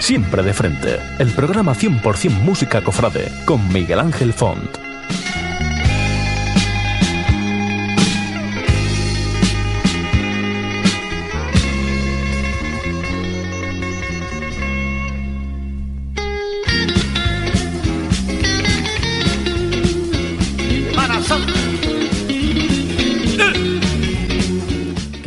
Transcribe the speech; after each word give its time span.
Siempre 0.00 0.42
de 0.42 0.52
frente, 0.52 0.98
el 1.20 1.30
programa 1.30 1.74
100% 1.76 2.30
música 2.42 2.82
cofrade 2.82 3.30
con 3.44 3.72
Miguel 3.72 4.00
Ángel 4.00 4.32
Font. 4.32 4.78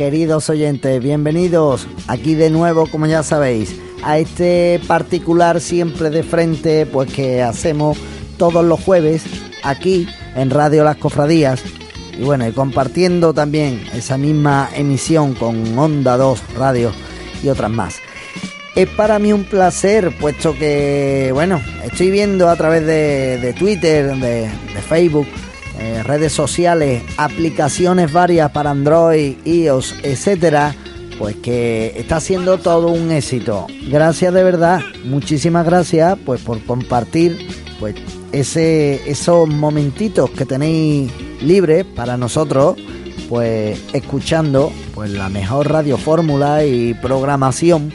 Queridos 0.04 0.50
oyentes, 0.50 1.02
bienvenidos 1.02 1.88
aquí 2.08 2.34
de 2.34 2.50
nuevo, 2.50 2.86
como 2.88 3.06
ya 3.06 3.22
sabéis, 3.22 3.74
a 4.02 4.18
este 4.18 4.78
particular 4.86 5.62
siempre 5.62 6.10
de 6.10 6.22
frente, 6.22 6.84
pues 6.84 7.10
que 7.10 7.42
hacemos 7.42 7.96
todos 8.36 8.62
los 8.66 8.84
jueves 8.84 9.24
aquí 9.62 10.06
en 10.36 10.50
Radio 10.50 10.84
Las 10.84 10.98
Cofradías. 10.98 11.62
Y 12.18 12.22
bueno, 12.22 12.46
y 12.46 12.52
compartiendo 12.52 13.32
también 13.32 13.82
esa 13.94 14.18
misma 14.18 14.68
emisión 14.76 15.32
con 15.32 15.78
Onda 15.78 16.18
2 16.18 16.54
Radio 16.54 16.92
y 17.42 17.48
otras 17.48 17.70
más. 17.70 17.96
Es 18.76 18.90
para 18.90 19.18
mí 19.18 19.32
un 19.32 19.44
placer, 19.44 20.14
puesto 20.20 20.52
que, 20.52 21.30
bueno, 21.32 21.62
estoy 21.82 22.10
viendo 22.10 22.50
a 22.50 22.56
través 22.56 22.84
de, 22.84 23.54
Twitter, 23.58 24.14
de, 24.16 24.50
de 24.50 24.82
Facebook, 24.86 25.26
eh, 25.78 26.02
redes 26.02 26.32
sociales, 26.32 27.02
aplicaciones 27.16 28.12
varias 28.12 28.50
para 28.50 28.70
Android, 28.70 29.36
iOS, 29.44 29.94
etcétera, 30.02 30.74
pues 31.18 31.36
que 31.36 31.94
está 31.96 32.20
siendo 32.20 32.58
todo 32.58 32.88
un 32.88 33.10
éxito. 33.10 33.66
Gracias 33.88 34.32
de 34.32 34.44
verdad, 34.44 34.80
muchísimas 35.04 35.64
gracias 35.66 36.18
pues 36.24 36.40
por 36.40 36.62
compartir 36.64 37.46
pues 37.80 37.94
ese 38.32 39.08
esos 39.10 39.48
momentitos 39.48 40.30
que 40.30 40.44
tenéis 40.44 41.12
libres 41.40 41.84
para 41.84 42.16
nosotros, 42.16 42.76
pues 43.28 43.80
escuchando 43.92 44.72
pues 44.94 45.10
la 45.10 45.28
mejor 45.28 45.70
radio 45.70 45.98
fórmula 45.98 46.64
y 46.64 46.94
programación 46.94 47.92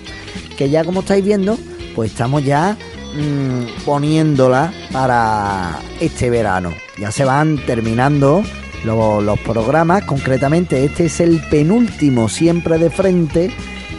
que 0.58 0.70
ya 0.70 0.84
como 0.84 1.00
estáis 1.00 1.24
viendo, 1.24 1.58
pues 1.96 2.12
estamos 2.12 2.44
ya 2.44 2.78
mmm, 3.14 3.84
poniéndola 3.86 4.74
para 4.92 5.80
este 6.00 6.30
verano. 6.30 6.74
Ya 6.98 7.12
se 7.12 7.26
van 7.26 7.58
terminando 7.66 8.44
los, 8.84 9.24
los 9.24 9.40
programas, 9.40 10.04
concretamente 10.06 10.86
este 10.86 11.06
es 11.06 11.20
el 11.20 11.42
penúltimo 11.50 12.30
siempre 12.30 12.78
de 12.78 12.90
frente 12.90 13.52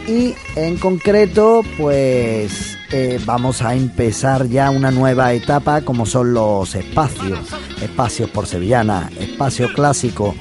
y 0.07 0.33
en 0.55 0.77
concreto 0.77 1.61
pues 1.77 2.77
eh, 2.91 3.19
vamos 3.25 3.61
a 3.61 3.75
empezar 3.75 4.47
ya 4.47 4.69
una 4.69 4.91
nueva 4.91 5.33
etapa 5.33 5.81
como 5.81 6.05
son 6.05 6.33
los 6.33 6.75
espacios, 6.75 7.39
espacios 7.81 8.29
por 8.29 8.47
sevillana, 8.47 9.09
espacio 9.19 9.71
clásico 9.73 10.35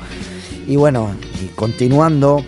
y 0.66 0.76
bueno, 0.76 1.14
y 1.42 1.48
continuando 1.48 2.44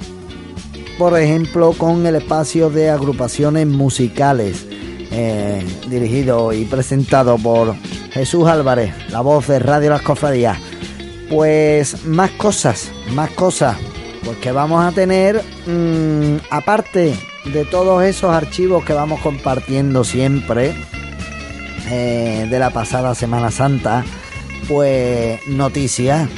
por 0.98 1.18
ejemplo 1.18 1.72
con 1.76 2.06
el 2.06 2.16
espacio 2.16 2.70
de 2.70 2.90
agrupaciones 2.90 3.66
musicales 3.66 4.66
eh, 5.12 5.64
dirigido 5.88 6.52
y 6.52 6.64
presentado 6.64 7.36
por 7.36 7.76
Jesús 8.12 8.48
Álvarez, 8.48 8.94
la 9.10 9.20
voz 9.20 9.46
de 9.46 9.58
Radio 9.58 9.90
Las 9.90 10.02
Cofradías. 10.02 10.58
Pues 11.28 12.04
más 12.04 12.30
cosas, 12.32 12.90
más 13.14 13.30
cosas, 13.30 13.76
porque 14.24 14.52
vamos 14.52 14.84
a 14.84 14.92
tener, 14.92 15.42
mmm, 15.66 16.36
aparte 16.50 17.14
de 17.52 17.64
todos 17.64 18.02
esos 18.04 18.32
archivos 18.34 18.84
que 18.84 18.92
vamos 18.92 19.20
compartiendo 19.20 20.04
siempre 20.04 20.74
eh, 21.90 22.46
de 22.48 22.58
la 22.58 22.70
pasada 22.70 23.14
Semana 23.14 23.50
Santa, 23.50 24.04
pues 24.68 25.40
noticias, 25.48 26.28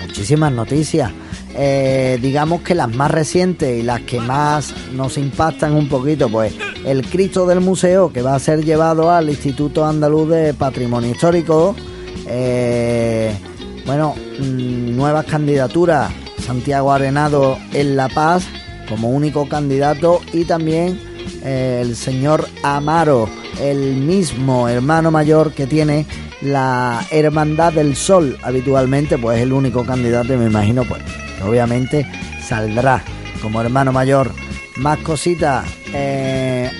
muchísimas 0.00 0.52
noticias. 0.52 1.10
Eh, 1.56 2.18
digamos 2.20 2.62
que 2.62 2.74
las 2.74 2.92
más 2.94 3.10
recientes 3.10 3.78
y 3.78 3.82
las 3.82 4.00
que 4.00 4.18
más 4.20 4.74
nos 4.92 5.18
impactan 5.18 5.74
un 5.74 5.88
poquito, 5.88 6.28
pues 6.28 6.54
el 6.84 7.06
Cristo 7.06 7.46
del 7.46 7.60
Museo, 7.60 8.12
que 8.12 8.22
va 8.22 8.34
a 8.34 8.38
ser 8.38 8.64
llevado 8.64 9.10
al 9.10 9.28
Instituto 9.30 9.84
Andaluz 9.84 10.28
de 10.28 10.54
Patrimonio 10.54 11.10
Histórico. 11.10 11.74
Eh, 12.26 13.34
bueno, 13.86 14.14
mm, 14.38 14.96
nuevas 14.96 15.24
candidaturas. 15.26 16.12
Santiago 16.44 16.92
Arenado 16.92 17.58
en 17.72 17.96
La 17.96 18.08
Paz 18.08 18.46
como 18.88 19.08
único 19.08 19.48
candidato 19.48 20.20
y 20.32 20.44
también 20.44 21.00
eh, 21.42 21.80
el 21.82 21.96
señor 21.96 22.46
Amaro, 22.62 23.28
el 23.60 23.96
mismo 23.96 24.68
hermano 24.68 25.10
mayor 25.10 25.52
que 25.52 25.66
tiene 25.66 26.06
la 26.42 27.04
Hermandad 27.10 27.72
del 27.72 27.96
Sol 27.96 28.38
habitualmente, 28.42 29.16
pues 29.16 29.38
es 29.38 29.44
el 29.44 29.52
único 29.52 29.84
candidato 29.84 30.34
y 30.34 30.36
me 30.36 30.46
imagino 30.46 30.84
pues 30.84 31.02
obviamente 31.46 32.06
saldrá 32.42 33.02
como 33.42 33.60
hermano 33.60 33.92
mayor. 33.92 34.30
Más 34.76 34.98
cositas, 34.98 35.64
eh, 35.92 36.23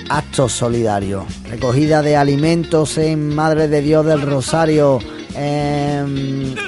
actos 0.09 0.51
solidarios, 0.51 1.25
recogida 1.49 2.01
de 2.01 2.15
alimentos 2.15 2.97
en 2.97 3.33
Madre 3.33 3.67
de 3.67 3.81
Dios 3.81 4.05
del 4.05 4.21
Rosario, 4.21 4.99
eh, 5.35 6.03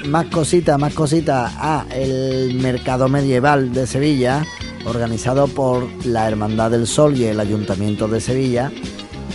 más 0.07 0.25
cositas, 0.27 0.79
más 0.79 0.93
cositas. 0.93 1.53
Ah, 1.57 1.85
el 1.91 2.55
mercado 2.55 3.07
medieval 3.07 3.73
de 3.73 3.87
Sevilla, 3.87 4.45
organizado 4.85 5.47
por 5.47 5.87
la 6.05 6.27
Hermandad 6.27 6.71
del 6.71 6.87
Sol 6.87 7.15
y 7.15 7.25
el 7.25 7.39
Ayuntamiento 7.39 8.07
de 8.07 8.21
Sevilla, 8.21 8.71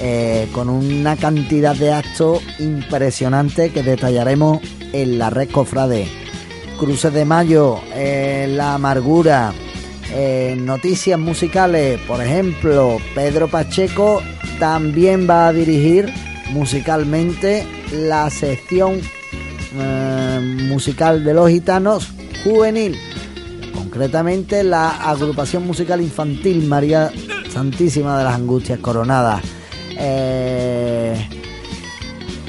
eh, 0.00 0.48
con 0.52 0.68
una 0.68 1.16
cantidad 1.16 1.76
de 1.76 1.92
actos 1.92 2.42
impresionante 2.58 3.70
que 3.70 3.82
detallaremos 3.82 4.60
en 4.92 5.18
la 5.18 5.30
red 5.30 5.50
cofrade. 5.50 6.08
Cruces 6.78 7.12
de 7.12 7.24
Mayo, 7.24 7.78
eh, 7.94 8.46
La 8.50 8.74
Amargura, 8.74 9.52
eh, 10.14 10.54
noticias 10.58 11.18
musicales, 11.18 11.98
por 12.00 12.22
ejemplo, 12.22 12.98
Pedro 13.14 13.48
Pacheco 13.48 14.22
también 14.58 15.26
va 15.28 15.48
a 15.48 15.52
dirigir 15.54 16.12
musicalmente 16.50 17.66
la 17.92 18.28
sección 18.28 19.00
eh, 19.74 20.66
musical 20.68 21.24
de 21.24 21.32
los 21.32 21.48
gitanos 21.48 22.08
juvenil, 22.44 22.98
concretamente 23.74 24.62
la 24.62 24.90
agrupación 24.90 25.66
musical 25.66 26.02
infantil 26.02 26.66
María 26.66 27.10
Santísima 27.50 28.18
de 28.18 28.24
las 28.24 28.34
Angustias 28.34 28.80
Coronadas. 28.80 29.42
Eh, 29.98 31.28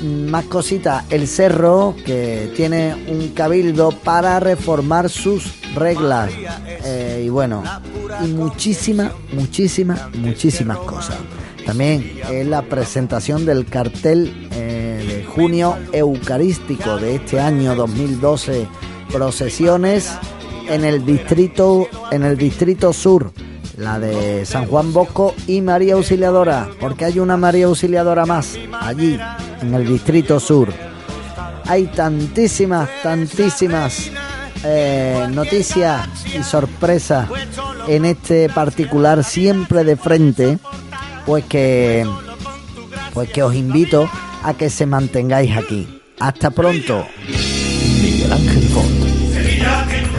más 0.03 0.43
cositas, 0.45 1.05
el 1.09 1.29
cerro 1.29 1.95
que 2.05 2.51
tiene 2.57 2.93
un 3.07 3.29
cabildo 3.29 3.91
para 3.91 4.39
reformar 4.41 5.09
sus 5.09 5.63
reglas 5.73 6.29
y 7.21 7.29
bueno, 7.29 7.63
y 8.23 8.27
muchísimas, 8.27 9.11
muchísimas, 9.33 10.15
muchísimas 10.15 10.77
cosas. 10.79 11.17
También 11.65 12.19
es 12.29 12.45
la 12.47 12.61
presentación 12.63 13.45
del 13.45 13.65
cartel 13.65 14.49
eh, 14.51 15.05
de 15.07 15.23
junio 15.25 15.77
eucarístico 15.91 16.97
de 16.97 17.15
este 17.15 17.39
año 17.39 17.75
2012, 17.75 18.67
procesiones 19.11 20.11
en 20.67 20.83
el 20.83 21.05
distrito, 21.05 21.87
en 22.11 22.23
el 22.23 22.37
distrito 22.37 22.91
sur, 22.91 23.31
la 23.77 23.99
de 23.99 24.45
San 24.45 24.65
Juan 24.67 24.93
Bosco 24.93 25.33
y 25.47 25.61
María 25.61 25.95
Auxiliadora, 25.95 26.69
porque 26.79 27.05
hay 27.05 27.19
una 27.19 27.37
María 27.37 27.67
Auxiliadora 27.67 28.25
más 28.25 28.57
allí, 28.81 29.17
en 29.61 29.73
el 29.73 29.87
distrito 29.87 30.39
sur. 30.39 30.69
Hay 31.65 31.85
tantísimas, 31.87 32.89
tantísimas 33.01 34.11
eh, 34.63 35.27
noticias 35.31 36.07
y 36.33 36.43
sorpresas 36.43 37.29
en 37.87 38.05
este 38.05 38.49
particular 38.49 39.23
siempre 39.23 39.83
de 39.83 39.95
frente, 39.97 40.57
pues 41.25 41.45
que, 41.45 42.07
pues 43.13 43.29
que 43.29 43.43
os 43.43 43.55
invito 43.55 44.09
a 44.43 44.53
que 44.53 44.69
se 44.69 44.85
mantengáis 44.85 45.55
aquí. 45.55 46.01
Hasta 46.19 46.51
pronto. 46.51 47.05
Miguel 48.01 48.31
Ángel 48.31 48.63
Font. 48.69 49.03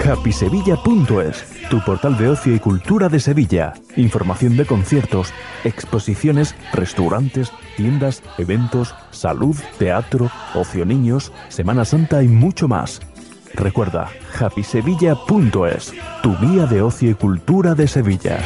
HappySevilla.es 0.05 1.55
tu 1.69 1.81
portal 1.81 2.17
de 2.17 2.29
ocio 2.29 2.55
y 2.55 2.61
cultura 2.61 3.09
de 3.09 3.21
Sevilla. 3.21 3.73
Información 3.97 4.57
de 4.57 4.67
conciertos, 4.67 5.33
exposiciones, 5.65 6.55
restaurantes, 6.73 7.51
tiendas, 7.77 8.23
eventos, 8.39 8.95
salud, 9.11 9.57
teatro, 9.79 10.31
ocio 10.55 10.85
niños, 10.85 11.33
Semana 11.49 11.85
Santa 11.85 12.23
y 12.23 12.29
mucho 12.29 12.69
más. 12.69 13.01
Recuerda, 13.55 14.11
happysevilla.es, 14.39 15.93
tu 16.23 16.37
guía 16.39 16.67
de 16.67 16.83
ocio 16.83 17.11
y 17.11 17.15
cultura 17.15 17.75
de 17.75 17.87
Sevilla. 17.87 18.41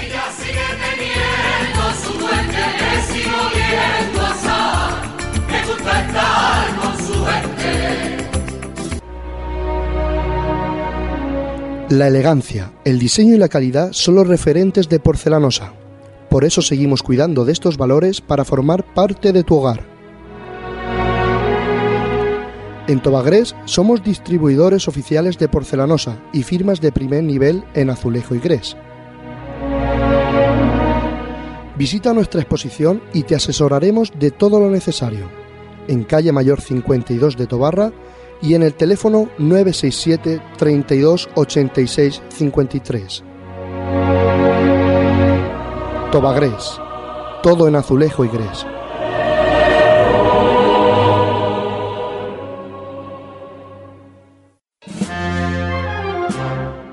La 11.90 12.06
elegancia, 12.06 12.70
el 12.84 12.98
diseño 12.98 13.34
y 13.34 13.38
la 13.38 13.48
calidad 13.48 13.92
son 13.92 14.16
los 14.16 14.28
referentes 14.28 14.90
de 14.90 15.00
Porcelanosa. 15.00 15.72
Por 16.28 16.44
eso 16.44 16.60
seguimos 16.60 17.02
cuidando 17.02 17.46
de 17.46 17.52
estos 17.52 17.78
valores 17.78 18.20
para 18.20 18.44
formar 18.44 18.84
parte 18.92 19.32
de 19.32 19.42
tu 19.42 19.56
hogar. 19.56 19.97
En 22.88 23.00
Tobagrés 23.00 23.54
somos 23.66 24.02
distribuidores 24.02 24.88
oficiales 24.88 25.38
de 25.38 25.46
porcelanosa 25.46 26.16
y 26.32 26.42
firmas 26.42 26.80
de 26.80 26.90
primer 26.90 27.22
nivel 27.22 27.62
en 27.74 27.90
azulejo 27.90 28.34
y 28.34 28.38
grés. 28.38 28.78
Visita 31.76 32.14
nuestra 32.14 32.40
exposición 32.40 33.02
y 33.12 33.24
te 33.24 33.34
asesoraremos 33.34 34.10
de 34.18 34.30
todo 34.30 34.58
lo 34.58 34.70
necesario. 34.70 35.28
En 35.86 36.04
calle 36.04 36.32
Mayor 36.32 36.62
52 36.62 37.36
de 37.36 37.46
Tobarra 37.46 37.92
y 38.40 38.54
en 38.54 38.62
el 38.62 38.72
teléfono 38.72 39.28
967 39.36 40.40
32 40.56 41.28
86 41.34 42.22
53. 42.30 43.24
Tobagrés. 46.10 46.80
Todo 47.42 47.68
en 47.68 47.76
azulejo 47.76 48.24
y 48.24 48.28
grés. 48.28 48.66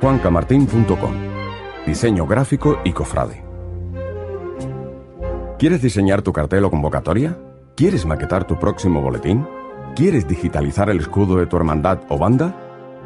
juancamartín.com 0.05 1.15
Diseño 1.87 2.27
gráfico 2.27 2.77
y 2.83 2.93
cofrade. 2.93 3.43
¿Quieres 5.57 5.81
diseñar 5.81 6.21
tu 6.21 6.31
cartel 6.31 6.63
o 6.65 6.69
convocatoria? 6.69 7.39
¿Quieres 7.73 8.05
maquetar 8.05 8.45
tu 8.45 8.59
próximo 8.59 9.01
boletín? 9.01 9.47
¿Quieres 9.95 10.27
digitalizar 10.27 10.91
el 10.91 10.99
escudo 10.99 11.37
de 11.37 11.47
tu 11.47 11.57
hermandad 11.57 12.01
o 12.09 12.19
banda? 12.19 12.55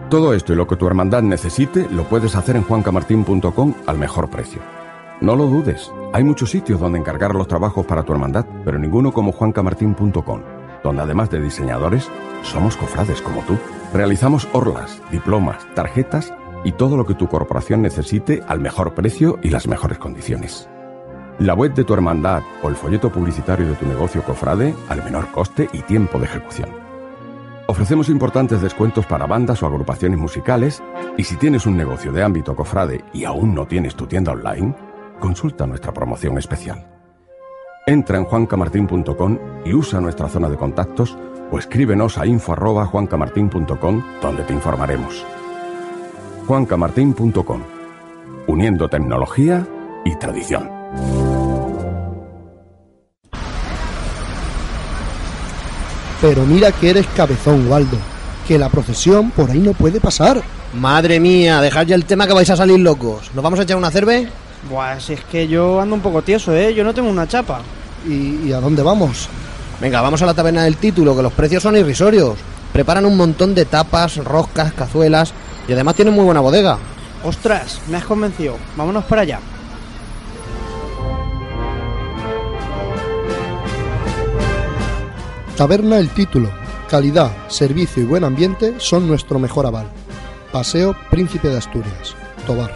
Todo 0.09 0.33
esto 0.33 0.51
y 0.51 0.57
lo 0.57 0.67
que 0.67 0.75
tu 0.75 0.87
hermandad 0.87 1.21
necesite 1.21 1.87
lo 1.89 2.03
puedes 2.03 2.35
hacer 2.35 2.57
en 2.57 2.63
juancamartín.com 2.63 3.75
al 3.87 3.97
mejor 3.97 4.29
precio. 4.29 4.61
No 5.21 5.37
lo 5.37 5.45
dudes, 5.45 5.93
hay 6.11 6.25
muchos 6.25 6.49
sitios 6.49 6.81
donde 6.81 6.99
encargar 6.99 7.33
los 7.33 7.47
trabajos 7.47 7.85
para 7.85 8.03
tu 8.03 8.11
hermandad, 8.11 8.45
pero 8.65 8.77
ninguno 8.77 9.13
como 9.13 9.31
juancamartín.com, 9.31 10.41
donde 10.83 11.01
además 11.01 11.29
de 11.29 11.39
diseñadores, 11.39 12.11
somos 12.43 12.75
cofrades 12.75 13.21
como 13.21 13.39
tú. 13.43 13.57
Realizamos 13.93 14.49
orlas, 14.51 15.01
diplomas, 15.11 15.65
tarjetas 15.75 16.33
y 16.63 16.73
todo 16.73 16.97
lo 16.97 17.05
que 17.05 17.15
tu 17.15 17.27
corporación 17.27 17.81
necesite 17.81 18.41
al 18.47 18.59
mejor 18.59 18.93
precio 18.93 19.39
y 19.41 19.49
las 19.49 19.67
mejores 19.67 19.97
condiciones. 19.97 20.69
La 21.39 21.53
web 21.53 21.73
de 21.73 21.85
tu 21.85 21.93
hermandad 21.93 22.43
o 22.61 22.69
el 22.69 22.75
folleto 22.75 23.09
publicitario 23.11 23.67
de 23.67 23.75
tu 23.75 23.85
negocio 23.85 24.23
cofrade 24.23 24.75
al 24.89 25.03
menor 25.03 25.31
coste 25.31 25.69
y 25.71 25.79
tiempo 25.83 26.19
de 26.19 26.25
ejecución. 26.25 26.69
Ofrecemos 27.67 28.09
importantes 28.09 28.61
descuentos 28.61 29.05
para 29.05 29.27
bandas 29.27 29.61
o 29.63 29.67
agrupaciones 29.67 30.19
musicales 30.19 30.83
y 31.17 31.23
si 31.23 31.37
tienes 31.37 31.65
un 31.65 31.77
negocio 31.77 32.11
de 32.11 32.23
ámbito 32.23 32.55
cofrade 32.55 33.05
y 33.13 33.23
aún 33.23 33.53
no 33.55 33.67
tienes 33.67 33.95
tu 33.95 34.05
tienda 34.07 34.31
online, 34.31 34.75
consulta 35.19 35.67
nuestra 35.67 35.93
promoción 35.93 36.37
especial. 36.37 36.87
Entra 37.85 38.17
en 38.17 38.25
juancamartin.com 38.25 39.37
y 39.65 39.73
usa 39.73 40.01
nuestra 40.01 40.27
zona 40.27 40.49
de 40.49 40.57
contactos 40.57 41.17
o 41.51 41.57
escríbenos 41.57 42.17
a 42.17 42.25
info@juancamartin.com 42.25 44.03
donde 44.21 44.43
te 44.43 44.53
informaremos. 44.53 45.25
juancamartin.com 46.49 47.61
Uniendo 48.47 48.89
tecnología 48.89 49.67
y 50.03 50.15
tradición. 50.15 50.67
Pero 56.19 56.47
mira 56.47 56.71
que 56.71 56.89
eres 56.89 57.05
cabezón, 57.15 57.69
Waldo. 57.69 57.97
Que 58.47 58.57
la 58.57 58.69
procesión 58.69 59.29
por 59.29 59.51
ahí 59.51 59.59
no 59.59 59.73
puede 59.73 60.01
pasar. 60.01 60.41
Madre 60.73 61.19
mía, 61.19 61.61
dejad 61.61 61.85
ya 61.85 61.93
el 61.93 62.05
tema 62.05 62.25
que 62.25 62.33
vais 62.33 62.49
a 62.49 62.55
salir 62.55 62.79
locos. 62.79 63.29
¿Nos 63.35 63.43
vamos 63.43 63.59
a 63.59 63.63
echar 63.63 63.77
una 63.77 63.91
cerve? 63.91 64.27
Buah, 64.71 64.99
si 64.99 65.13
es 65.13 65.23
que 65.25 65.47
yo 65.47 65.79
ando 65.79 65.93
un 65.93 66.01
poco 66.01 66.23
tieso, 66.23 66.55
¿eh? 66.55 66.73
Yo 66.73 66.83
no 66.83 66.95
tengo 66.95 67.11
una 67.11 67.27
chapa. 67.27 67.61
¿Y, 68.07 68.47
y 68.47 68.53
a 68.53 68.59
dónde 68.59 68.81
vamos? 68.81 69.29
Venga, 69.79 70.01
vamos 70.01 70.23
a 70.23 70.25
la 70.25 70.33
taberna 70.33 70.63
del 70.63 70.77
título, 70.77 71.15
que 71.15 71.21
los 71.21 71.33
precios 71.33 71.61
son 71.61 71.77
irrisorios. 71.77 72.39
Preparan 72.73 73.05
un 73.05 73.17
montón 73.17 73.53
de 73.53 73.65
tapas, 73.65 74.17
roscas, 74.17 74.73
cazuelas 74.73 75.31
y 75.69 75.73
además 75.73 75.93
tienen 75.93 76.15
muy 76.15 76.25
buena 76.25 76.39
bodega. 76.39 76.79
Ostras, 77.23 77.79
me 77.89 77.97
has 77.97 78.05
convencido. 78.05 78.57
Vámonos 78.75 79.05
para 79.05 79.21
allá. 79.21 79.39
Taberna 85.55 85.99
El 85.99 86.09
Título. 86.09 86.49
Calidad, 86.89 87.31
servicio 87.49 88.01
y 88.01 88.07
buen 88.07 88.23
ambiente 88.23 88.75
son 88.79 89.07
nuestro 89.07 89.37
mejor 89.37 89.67
aval. 89.67 89.85
Paseo 90.51 90.95
Príncipe 91.11 91.49
de 91.49 91.57
Asturias, 91.59 92.15
Tobar. 92.47 92.71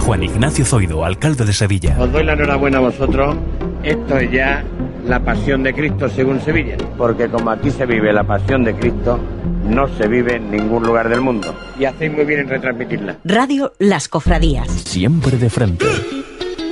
Juan 0.00 0.22
Ignacio 0.24 0.64
Zoido, 0.64 1.04
alcalde 1.04 1.44
de 1.44 1.52
Sevilla. 1.52 1.96
Os 2.00 2.10
doy 2.10 2.24
la 2.24 2.32
enhorabuena 2.32 2.78
a 2.78 2.80
vosotros. 2.80 3.36
Esto 3.84 4.18
es 4.18 4.32
ya 4.32 4.64
la 5.06 5.20
pasión 5.20 5.62
de 5.62 5.72
Cristo 5.72 6.08
según 6.08 6.40
Sevilla. 6.40 6.76
Porque 6.98 7.28
como 7.28 7.50
aquí 7.50 7.70
se 7.70 7.86
vive 7.86 8.12
la 8.12 8.24
pasión 8.24 8.64
de 8.64 8.74
Cristo, 8.74 9.18
no 9.64 9.88
se 9.96 10.08
vive 10.08 10.36
en 10.36 10.50
ningún 10.50 10.84
lugar 10.84 11.08
del 11.08 11.20
mundo. 11.20 11.54
Y 11.78 11.84
hacéis 11.84 12.12
muy 12.12 12.24
bien 12.24 12.40
en 12.40 12.48
retransmitirla. 12.48 13.18
Radio 13.24 13.72
Las 13.78 14.08
Cofradías. 14.08 14.68
Siempre 14.68 15.36
de 15.36 15.50
frente. 15.50 15.86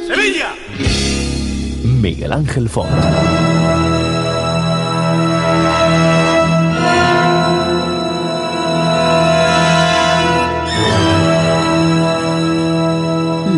¡Sevilla! 0.07 0.53
Miguel 1.85 2.33
Ángel 2.33 2.69
Font. 2.69 2.91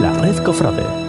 La 0.01 0.13
Red 0.21 0.37
Cofrade. 0.45 1.06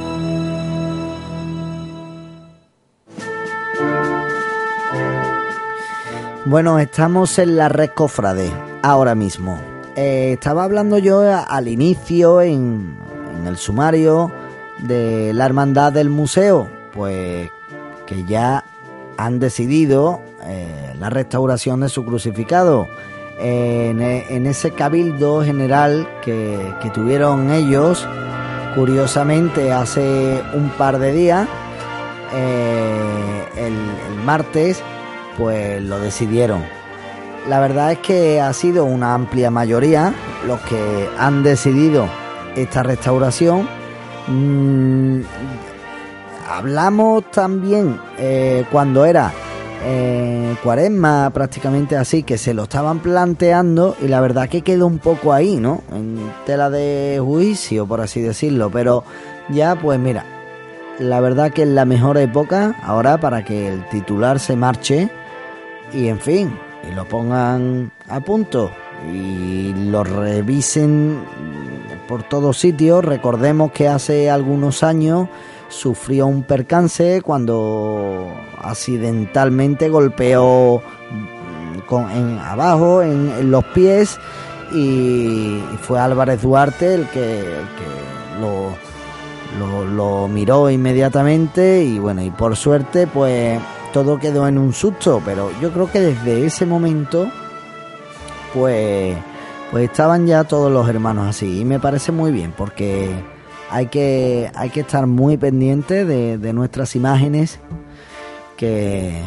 Bueno, 6.49 6.79
estamos 6.79 7.39
en 7.39 7.57
la 7.57 7.67
red 7.67 7.89
Cofrade 7.89 8.49
ahora 8.81 9.15
mismo. 9.15 9.59
Eh, 9.97 10.31
estaba 10.31 10.63
hablando 10.63 10.97
yo 10.97 11.21
al 11.21 11.67
inicio 11.67 12.41
en, 12.41 12.95
en 13.37 13.47
el 13.47 13.57
sumario 13.57 14.31
de 14.79 15.33
la 15.33 15.45
hermandad 15.45 15.91
del 15.91 16.09
museo, 16.09 16.69
pues 16.93 17.49
que 18.05 18.23
ya 18.23 18.63
han 19.17 19.39
decidido 19.39 20.21
eh, 20.45 20.93
la 20.97 21.09
restauración 21.09 21.81
de 21.81 21.89
su 21.89 22.05
crucificado. 22.05 22.87
En, 23.39 24.01
en 24.01 24.45
ese 24.45 24.71
cabildo 24.71 25.43
general 25.43 26.07
que, 26.23 26.73
tuvieron 26.93 27.51
ellos, 27.51 28.07
curiosamente 28.73 29.73
hace 29.73 30.41
un 30.53 30.69
par 30.69 30.97
de 30.97 31.11
días, 31.11 31.47
eh, 32.33 33.43
el 33.57 34.23
martes, 34.23 34.81
pues 35.37 35.81
lo 35.81 35.99
decidieron. 35.99 36.63
La 37.47 37.59
verdad 37.59 37.93
es 37.93 37.99
que 37.99 38.41
ha 38.41 38.51
sido 38.51 38.83
una 38.83 39.13
amplia 39.13 39.49
mayoría 39.49 40.13
los 40.45 40.59
que 40.61 41.09
han 41.17 41.43
decidido 41.43 42.07
esta 42.55 42.83
restauración. 42.83 43.69
Mm, 44.27 45.21
hablamos 46.49 47.31
también 47.31 47.99
eh, 48.17 48.65
cuando 48.69 49.05
era 49.05 49.31
eh, 49.85 50.55
Cuaresma, 50.61 51.29
prácticamente 51.29 51.95
así, 51.95 52.23
que 52.23 52.37
se 52.37 52.53
lo 52.53 52.63
estaban 52.63 52.99
planteando 52.99 53.95
y 54.01 54.07
la 54.07 54.19
verdad 54.19 54.49
que 54.49 54.61
quedó 54.61 54.87
un 54.87 54.97
poco 54.97 55.31
ahí, 55.31 55.55
¿no? 55.55 55.83
En 55.93 56.19
tela 56.45 56.69
de 56.69 57.21
juicio, 57.23 57.85
por 57.85 58.01
así 58.01 58.21
decirlo. 58.21 58.69
Pero 58.69 59.05
ya, 59.49 59.75
pues 59.75 59.99
mira, 59.99 60.25
la 60.99 61.21
verdad 61.21 61.51
que 61.51 61.61
es 61.63 61.69
la 61.69 61.85
mejor 61.85 62.17
época 62.17 62.75
ahora 62.83 63.19
para 63.19 63.45
que 63.45 63.69
el 63.69 63.87
titular 63.89 64.39
se 64.39 64.55
marche 64.55 65.09
y 65.93 66.07
en 66.07 66.19
fin, 66.19 66.57
y 66.89 66.93
lo 66.93 67.05
pongan 67.05 67.91
a 68.09 68.19
punto 68.19 68.71
y 69.11 69.73
lo 69.73 70.03
revisen 70.03 71.19
por 72.07 72.23
todos 72.23 72.57
sitios. 72.57 73.03
Recordemos 73.03 73.71
que 73.71 73.87
hace 73.87 74.29
algunos 74.29 74.83
años 74.83 75.27
sufrió 75.69 76.27
un 76.27 76.43
percance 76.43 77.21
cuando 77.21 78.33
accidentalmente 78.61 79.89
golpeó 79.89 80.81
con, 81.87 82.09
en, 82.11 82.39
abajo, 82.39 83.01
en, 83.01 83.49
los 83.49 83.63
pies, 83.65 84.19
y, 84.73 85.57
y 85.57 85.77
fue 85.81 85.99
Álvarez 85.99 86.41
Duarte 86.41 86.93
el 86.95 87.07
que, 87.07 87.39
el 87.39 87.67
que 87.77 88.41
lo, 88.41 88.75
lo, 89.59 89.85
lo 89.85 90.27
miró 90.27 90.69
inmediatamente 90.69 91.83
y 91.83 91.99
bueno, 91.99 92.21
y 92.21 92.31
por 92.31 92.57
suerte 92.57 93.07
pues 93.07 93.59
todo 93.93 94.19
quedó 94.19 94.47
en 94.47 94.57
un 94.57 94.73
susto, 94.73 95.21
pero 95.25 95.51
yo 95.61 95.71
creo 95.71 95.91
que 95.91 95.99
desde 95.99 96.45
ese 96.45 96.65
momento 96.65 97.29
pues 98.53 99.17
pues 99.71 99.89
estaban 99.89 100.25
ya 100.25 100.45
todos 100.45 100.71
los 100.71 100.87
hermanos 100.87 101.27
así 101.27 101.59
y 101.59 101.65
me 101.65 101.79
parece 101.79 102.11
muy 102.11 102.31
bien 102.31 102.53
porque 102.55 103.09
hay 103.69 103.87
que 103.87 104.49
hay 104.55 104.69
que 104.69 104.81
estar 104.81 105.05
muy 105.07 105.37
pendiente 105.37 106.05
de, 106.05 106.37
de 106.37 106.53
nuestras 106.53 106.95
imágenes 106.95 107.59
que 108.55 109.21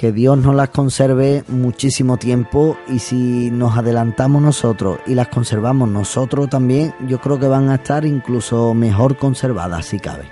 que 0.00 0.12
Dios 0.12 0.38
nos 0.38 0.54
las 0.54 0.70
conserve 0.70 1.44
muchísimo 1.48 2.16
tiempo 2.16 2.78
y 2.88 3.00
si 3.00 3.50
nos 3.50 3.76
adelantamos 3.76 4.40
nosotros 4.40 4.98
y 5.06 5.14
las 5.14 5.28
conservamos 5.28 5.90
nosotros 5.90 6.48
también, 6.48 6.94
yo 7.06 7.20
creo 7.20 7.38
que 7.38 7.46
van 7.46 7.68
a 7.68 7.74
estar 7.74 8.06
incluso 8.06 8.72
mejor 8.72 9.18
conservadas 9.18 9.84
si 9.84 10.00
cabe. 10.00 10.24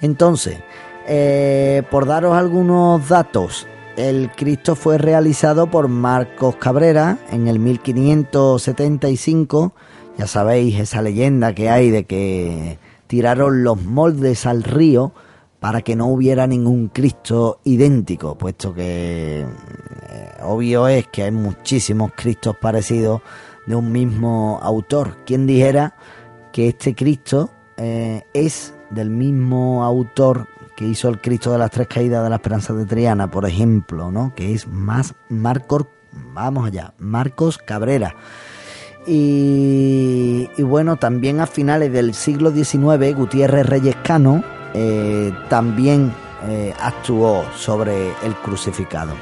Entonces, 0.00 0.58
eh, 1.08 1.82
por 1.90 2.06
daros 2.06 2.36
algunos 2.36 3.08
datos, 3.08 3.66
el 3.96 4.30
Cristo 4.30 4.76
fue 4.76 4.98
realizado 4.98 5.70
por 5.70 5.88
Marcos 5.88 6.56
Cabrera 6.56 7.18
en 7.32 7.48
el 7.48 7.58
1575. 7.58 9.72
Ya 10.18 10.26
sabéis 10.26 10.78
esa 10.78 11.00
leyenda 11.00 11.54
que 11.54 11.70
hay 11.70 11.88
de 11.90 12.04
que 12.04 12.78
tiraron 13.06 13.64
los 13.64 13.82
moldes 13.82 14.44
al 14.46 14.62
río 14.62 15.14
para 15.60 15.80
que 15.82 15.96
no 15.96 16.08
hubiera 16.08 16.46
ningún 16.46 16.88
Cristo 16.88 17.60
idéntico, 17.64 18.36
puesto 18.36 18.74
que 18.74 19.40
eh, 19.40 19.46
obvio 20.42 20.88
es 20.88 21.06
que 21.08 21.22
hay 21.24 21.32
muchísimos 21.32 22.12
Cristos 22.14 22.54
parecidos 22.56 23.22
de 23.66 23.74
un 23.74 23.90
mismo 23.90 24.60
autor. 24.62 25.16
¿Quién 25.24 25.46
dijera 25.46 25.96
que 26.52 26.68
este 26.68 26.94
Cristo 26.94 27.48
eh, 27.78 28.24
es 28.34 28.74
del 28.90 29.08
mismo 29.10 29.84
autor 29.84 30.46
que 30.78 30.86
hizo 30.86 31.08
el 31.08 31.20
Cristo 31.20 31.50
de 31.50 31.58
las 31.58 31.72
Tres 31.72 31.88
Caídas 31.88 32.22
de 32.22 32.30
la 32.30 32.36
Esperanza 32.36 32.72
de 32.72 32.86
Triana, 32.86 33.28
por 33.28 33.44
ejemplo, 33.44 34.12
¿no? 34.12 34.32
Que 34.36 34.54
es 34.54 34.68
más 34.68 35.12
Marcos, 35.28 35.86
vamos 36.32 36.68
allá, 36.68 36.94
Marcos 36.98 37.58
Cabrera. 37.58 38.14
Y, 39.04 40.48
bueno, 40.58 40.94
también 40.94 41.40
a 41.40 41.48
finales 41.48 41.92
del 41.92 42.14
siglo 42.14 42.52
XIX, 42.52 43.12
Gutiérrez 43.16 43.66
Reyescano 43.66 44.44
eh, 44.72 45.32
también 45.48 46.12
eh, 46.46 46.72
actuó 46.80 47.44
sobre 47.56 48.10
el 48.22 48.36
crucificado. 48.44 49.14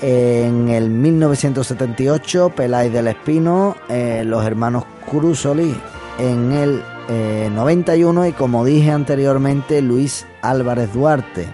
En 0.00 0.70
el 0.70 0.88
1978, 0.88 2.52
Peláez 2.56 2.90
del 2.90 3.08
Espino, 3.08 3.76
eh, 3.90 4.22
los 4.24 4.42
hermanos 4.46 4.84
Cruzoli 5.10 5.76
en 6.18 6.52
el 6.52 6.82
eh, 7.08 7.50
91 7.52 8.26
y 8.26 8.32
como 8.32 8.64
dije 8.64 8.90
anteriormente, 8.90 9.80
Luis 9.82 10.26
Álvarez 10.42 10.92
Duarte, 10.92 11.46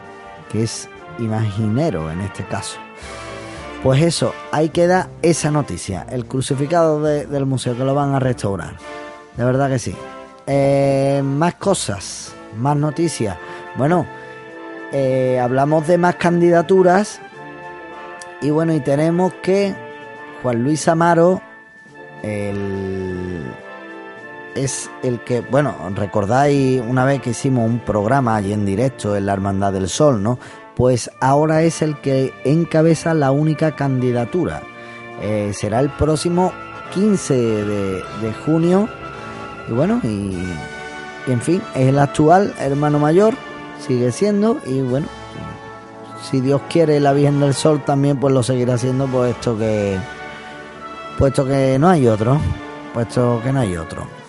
que 0.51 0.63
es 0.63 0.89
imaginero 1.19 2.11
en 2.11 2.21
este 2.21 2.45
caso. 2.45 2.79
Pues 3.83 4.03
eso, 4.03 4.35
ahí 4.53 4.69
queda 4.69 5.09
esa 5.23 5.51
noticia, 5.51 6.07
el 6.11 6.27
crucificado 6.27 7.03
de- 7.03 7.27
del 7.27 7.47
museo 7.47 7.77
que 7.77 7.85
lo 7.85 7.95
van 7.95 8.15
a 8.15 8.21
restaurar. 8.21 8.75
De 9.37 9.45
verdad 9.45 9.71
que 9.71 9.79
sí. 9.79 9.97
Eh, 10.47 11.23
más 11.25 11.55
cosas, 11.55 12.35
más 12.57 12.77
noticias. 12.77 13.37
Bueno, 13.77 14.07
eh, 14.93 15.39
hablamos 15.41 15.87
de 15.87 15.97
más 15.99 16.17
candidaturas 16.17 17.21
y 18.43 18.51
bueno, 18.51 18.75
y 18.75 18.81
tenemos 18.81 19.33
que 19.43 19.75
Juan 20.43 20.63
Luis 20.63 20.87
Amaro, 20.89 21.41
el 22.23 23.45
es 24.55 24.91
el 25.03 25.21
que, 25.21 25.41
bueno, 25.41 25.75
recordáis 25.95 26.83
una 26.87 27.05
vez 27.05 27.21
que 27.21 27.31
hicimos 27.31 27.69
un 27.69 27.81
programa 27.81 28.37
allí 28.37 28.53
en 28.53 28.67
directo 28.67 29.17
en 29.17 29.27
la 29.27 29.33
Hermandad 29.33 29.73
del 29.73 29.89
Sol, 29.89 30.23
¿no? 30.23 30.39
Pues 30.77 31.11
ahora 31.21 31.63
es 31.63 31.83
el 31.83 32.01
que 32.01 32.33
encabeza 32.45 33.15
la 33.15 33.31
única 33.31 33.77
candidatura. 33.77 34.63
Eh, 35.21 35.53
será 35.55 35.81
el 35.81 35.91
próximo 35.91 36.53
15 36.95 37.35
de, 37.35 38.03
junio. 38.45 38.89
Y 39.69 39.73
bueno, 39.73 40.01
y, 40.03 40.09
y 41.27 41.33
en 41.33 41.41
fin, 41.41 41.63
es 41.75 41.89
el 41.89 41.99
actual 41.99 42.55
hermano 42.59 42.99
mayor, 42.99 43.35
sigue 43.87 44.11
siendo, 44.11 44.59
y 44.67 44.81
bueno, 44.81 45.07
si 46.23 46.41
Dios 46.41 46.61
quiere 46.69 47.01
la 47.01 47.13
Virgen 47.13 47.41
del 47.41 47.55
Sol 47.55 47.83
también 47.85 48.19
pues 48.19 48.33
lo 48.33 48.43
seguirá 48.43 48.75
haciendo, 48.75 49.07
puesto 49.07 49.57
que 49.57 49.99
puesto 51.19 51.45
que 51.45 51.79
no 51.79 51.89
hay 51.89 52.07
otro, 52.07 52.41
puesto 52.95 53.41
que 53.43 53.53
no 53.53 53.61
hay 53.61 53.77
otro. 53.77 54.20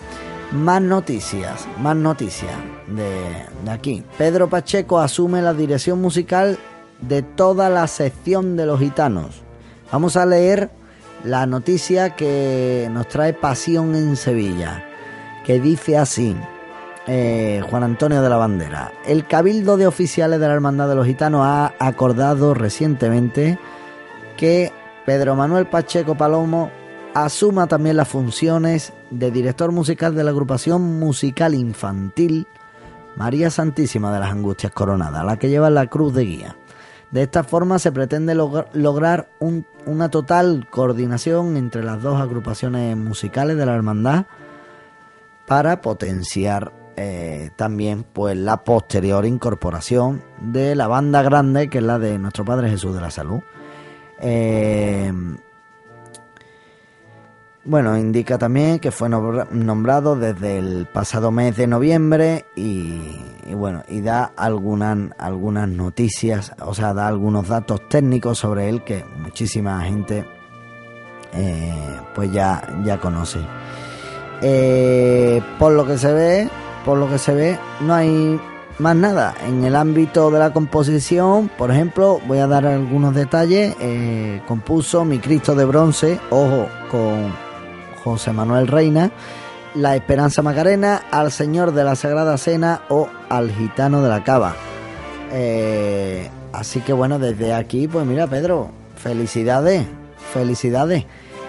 Más 0.52 0.82
noticias, 0.82 1.66
más 1.80 1.96
noticias 1.96 2.52
de, 2.86 3.70
aquí. 3.70 4.04
Pedro 4.18 4.48
Pacheco 4.50 4.98
asume 4.98 5.40
la 5.40 5.54
dirección 5.54 6.00
musical 6.00 6.58
de 7.00 7.22
toda 7.22 7.70
la 7.70 7.86
sección 7.86 8.56
de 8.56 8.66
los 8.66 8.78
gitanos. 8.78 9.42
Vamos 9.90 10.16
a 10.16 10.26
leer 10.26 10.70
la 11.24 11.46
noticia 11.46 12.10
que 12.10 12.88
nos 12.92 13.08
trae 13.08 13.32
Pasión 13.32 13.94
en 13.94 14.16
Sevilla, 14.16 14.84
que 15.46 15.58
dice 15.58 15.96
así. 15.96 16.36
eh, 17.06 17.62
Juan 17.68 17.82
Antonio 17.82 18.22
de 18.22 18.28
la 18.28 18.36
Bandera. 18.36 18.92
El 19.06 19.26
Cabildo 19.26 19.76
de 19.76 19.86
Oficiales 19.86 20.38
de 20.38 20.46
la 20.46 20.54
Hermandad 20.54 20.88
de 20.88 20.94
los 20.94 21.06
Gitanos 21.06 21.40
ha 21.44 21.72
acordado 21.80 22.54
recientemente 22.54 23.58
que 24.36 24.70
Pedro 25.04 25.34
Manuel 25.34 25.66
Pacheco 25.66 26.14
Palomo 26.14 26.70
asuma 27.14 27.66
también 27.66 27.96
las 27.96 28.08
funciones 28.08 28.92
de 29.10 29.30
director 29.30 29.72
musical 29.72 30.14
de 30.14 30.24
la 30.24 30.30
agrupación 30.30 30.98
musical 30.98 31.54
infantil 31.54 32.46
María 33.16 33.50
Santísima 33.50 34.12
de 34.12 34.20
las 34.20 34.30
Angustias 34.30 34.72
Coronadas, 34.72 35.24
la 35.24 35.36
que 35.38 35.50
lleva 35.50 35.68
la 35.68 35.86
cruz 35.88 36.14
de 36.14 36.24
guía. 36.24 36.56
De 37.10 37.22
esta 37.22 37.44
forma 37.44 37.78
se 37.78 37.92
pretende 37.92 38.34
log- 38.34 38.66
lograr 38.72 39.28
un- 39.38 39.66
una 39.84 40.08
total 40.10 40.66
coordinación 40.70 41.58
entre 41.58 41.84
las 41.84 42.00
dos 42.00 42.18
agrupaciones 42.18 42.96
musicales 42.96 43.58
de 43.58 43.66
la 43.66 43.74
hermandad 43.74 44.24
para 45.46 45.82
potenciar 45.82 46.72
eh, 46.96 47.50
también 47.56 48.04
pues 48.10 48.36
la 48.36 48.64
posterior 48.64 49.24
incorporación 49.26 50.22
de 50.40 50.74
la 50.74 50.88
banda 50.88 51.22
grande 51.22 51.68
que 51.68 51.78
es 51.78 51.84
la 51.84 51.98
de 51.98 52.18
nuestro 52.18 52.44
Padre 52.44 52.70
Jesús 52.70 52.94
de 52.94 53.00
la 53.02 53.10
Salud. 53.10 53.40
Eh, 54.20 55.12
bueno, 57.64 57.96
indica 57.96 58.38
también 58.38 58.78
que 58.78 58.90
fue 58.90 59.08
nombra- 59.08 59.48
nombrado 59.50 60.16
desde 60.16 60.58
el 60.58 60.86
pasado 60.92 61.30
mes 61.30 61.56
de 61.56 61.66
noviembre 61.66 62.46
y, 62.56 63.00
y 63.46 63.54
bueno, 63.54 63.82
y 63.88 64.00
da 64.00 64.32
algunas, 64.36 64.98
algunas 65.18 65.68
noticias, 65.68 66.52
o 66.60 66.74
sea, 66.74 66.92
da 66.92 67.06
algunos 67.06 67.48
datos 67.48 67.88
técnicos 67.88 68.38
sobre 68.38 68.68
él 68.68 68.82
que 68.82 69.04
muchísima 69.16 69.80
gente 69.82 70.24
eh, 71.34 72.00
pues 72.14 72.32
ya, 72.32 72.62
ya 72.84 72.98
conoce. 72.98 73.38
Eh, 74.42 75.40
por 75.58 75.72
lo 75.72 75.86
que 75.86 75.98
se 75.98 76.12
ve, 76.12 76.48
por 76.84 76.98
lo 76.98 77.08
que 77.08 77.18
se 77.18 77.32
ve, 77.32 77.58
no 77.80 77.94
hay 77.94 78.40
más 78.78 78.96
nada. 78.96 79.34
En 79.46 79.62
el 79.62 79.76
ámbito 79.76 80.32
de 80.32 80.40
la 80.40 80.52
composición, 80.52 81.48
por 81.56 81.70
ejemplo, 81.70 82.20
voy 82.26 82.38
a 82.38 82.48
dar 82.48 82.66
algunos 82.66 83.14
detalles. 83.14 83.76
Eh, 83.80 84.42
compuso 84.48 85.04
Mi 85.04 85.20
Cristo 85.20 85.54
de 85.54 85.64
Bronce, 85.64 86.18
ojo, 86.30 86.66
con 86.90 87.32
José 88.02 88.32
Manuel 88.32 88.68
Reina, 88.68 89.10
La 89.74 89.96
Esperanza 89.96 90.42
Macarena, 90.42 91.02
Al 91.10 91.32
Señor 91.32 91.72
de 91.72 91.84
la 91.84 91.96
Sagrada 91.96 92.36
Cena 92.36 92.82
o 92.88 93.08
Al 93.28 93.50
Gitano 93.50 94.02
de 94.02 94.08
la 94.08 94.24
Cava. 94.24 94.54
Eh, 95.32 96.28
así 96.52 96.80
que 96.80 96.92
bueno, 96.92 97.18
desde 97.18 97.54
aquí, 97.54 97.88
pues 97.88 98.06
mira, 98.06 98.26
Pedro, 98.26 98.70
felicidades, 98.96 99.86
felicidades. 100.32 101.06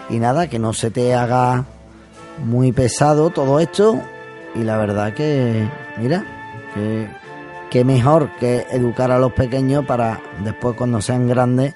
Y 0.09 0.19
nada, 0.19 0.47
que 0.47 0.59
no 0.59 0.73
se 0.73 0.91
te 0.91 1.13
haga 1.13 1.65
muy 2.43 2.71
pesado 2.71 3.29
todo 3.29 3.59
esto. 3.59 3.99
Y 4.55 4.63
la 4.63 4.77
verdad 4.77 5.13
que, 5.13 5.67
mira, 5.97 6.25
que, 6.73 7.07
que 7.69 7.83
mejor 7.83 8.29
que 8.39 8.65
educar 8.71 9.11
a 9.11 9.19
los 9.19 9.33
pequeños 9.33 9.85
para 9.85 10.21
después 10.43 10.75
cuando 10.77 11.01
sean 11.01 11.27
grandes, 11.27 11.73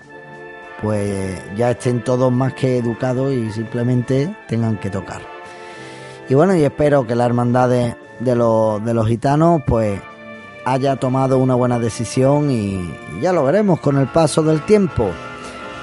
pues 0.81 1.39
ya 1.55 1.71
estén 1.71 2.03
todos 2.03 2.31
más 2.31 2.53
que 2.53 2.77
educados 2.77 3.33
y 3.33 3.51
simplemente 3.51 4.35
tengan 4.47 4.77
que 4.77 4.89
tocar. 4.89 5.21
Y 6.29 6.33
bueno, 6.33 6.55
y 6.55 6.63
espero 6.63 7.07
que 7.07 7.15
la 7.15 7.25
hermandad 7.25 7.69
de, 7.69 8.35
los, 8.35 8.83
de 8.83 8.93
los 8.93 9.07
gitanos 9.07 9.61
pues 9.65 9.99
haya 10.65 10.97
tomado 10.97 11.37
una 11.37 11.55
buena 11.55 11.79
decisión 11.79 12.51
y, 12.51 12.75
y 13.17 13.21
ya 13.21 13.31
lo 13.31 13.43
veremos 13.43 13.79
con 13.79 13.97
el 13.97 14.07
paso 14.07 14.43
del 14.43 14.61
tiempo. 14.65 15.09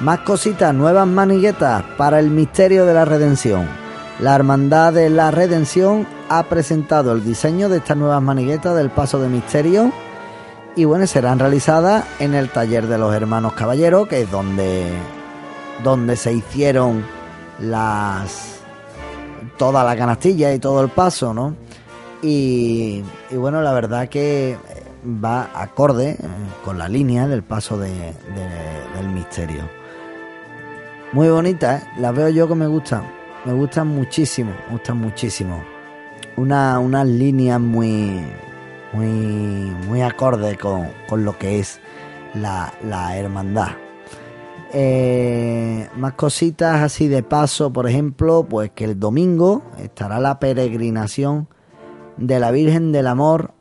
Más 0.01 0.21
cositas, 0.21 0.75
nuevas 0.75 1.07
maniguetas 1.07 1.83
para 1.97 2.19
el 2.19 2.31
misterio 2.31 2.85
de 2.85 2.95
la 2.95 3.05
redención. 3.05 3.67
La 4.21 4.35
Hermandad 4.35 4.93
de 4.93 5.11
la 5.11 5.31
Redención 5.31 6.07
ha 6.29 6.45
presentado 6.45 7.13
el 7.13 7.25
diseño 7.25 7.69
de 7.69 7.79
estas 7.79 7.97
nuevas 7.97 8.23
maniguetas 8.23 8.77
del 8.77 8.91
paso 8.91 9.19
de 9.19 9.29
misterio 9.29 9.93
y 10.77 10.85
bueno, 10.85 11.07
serán 11.07 11.39
realizadas 11.39 12.05
en 12.19 12.35
el 12.35 12.51
taller 12.51 12.87
de 12.87 12.99
los 12.99 13.15
hermanos 13.15 13.53
caballeros, 13.55 14.09
que 14.09 14.23
es 14.23 14.31
donde 14.31 14.85
donde 15.83 16.17
se 16.17 16.33
hicieron 16.33 17.05
las 17.61 18.61
toda 19.59 19.85
la 19.85 19.97
canastilla 19.97 20.53
y 20.53 20.59
todo 20.59 20.83
el 20.83 20.89
paso, 20.89 21.35
¿no? 21.35 21.55
Y, 22.23 23.03
y 23.31 23.37
bueno, 23.37 23.61
la 23.61 23.73
verdad 23.73 24.09
que 24.09 24.57
va 25.23 25.51
acorde 25.55 26.11
eh, 26.13 26.17
con 26.65 26.79
la 26.79 26.89
línea 26.89 27.27
del 27.29 27.43
paso 27.43 27.77
de- 27.77 28.15
del 28.97 29.09
misterio. 29.13 29.63
Muy 31.13 31.29
bonita, 31.29 31.77
¿eh? 31.77 31.83
las 31.99 32.15
veo 32.15 32.29
yo 32.31 32.49
que 32.49 32.55
me 32.55 32.67
gustan, 32.67 33.03
me 33.45 33.53
gustan 33.53 33.89
muchísimo, 33.89 34.53
me 34.69 34.73
gustan 34.73 34.97
muchísimo. 34.99 35.63
Una, 36.37 36.79
unas 36.79 37.07
líneas 37.07 37.61
muy, 37.61 38.25
muy, 38.95 39.07
muy 39.87 40.03
acorde 40.03 40.57
con, 40.57 40.89
con 41.09 41.25
lo 41.25 41.39
que 41.39 41.59
es 41.59 41.81
la, 42.35 42.73
la 42.83 43.17
hermandad. 43.17 43.69
Eh, 44.73 45.89
más 45.97 46.15
cositas 46.15 46.83
así 46.83 47.07
de 47.07 47.23
paso, 47.23 47.73
por 47.73 47.89
ejemplo, 47.89 48.45
pues 48.49 48.73
que 48.73 48.85
el 48.85 48.99
domingo 48.99 49.63
estará 49.79 50.19
la 50.19 50.41
peregrinación 50.41 51.49
de 52.17 52.41
la 52.41 52.51
Virgen 52.51 52.91
del 52.91 53.07
Amor 53.07 53.55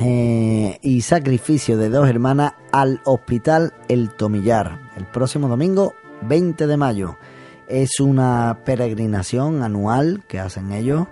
eh, 0.00 0.78
y 0.82 1.02
sacrificio 1.02 1.76
de 1.78 1.90
dos 1.90 2.08
hermanas 2.08 2.54
al 2.72 3.00
Hospital 3.04 3.72
El 3.88 4.10
Tomillar, 4.10 4.92
el 4.96 5.06
próximo 5.06 5.48
domingo 5.48 5.92
20 6.22 6.66
de 6.66 6.76
mayo. 6.76 7.16
Es 7.68 8.00
una 8.00 8.62
peregrinación 8.64 9.62
anual 9.62 10.24
que 10.26 10.40
hacen 10.40 10.72
ellos 10.72 11.06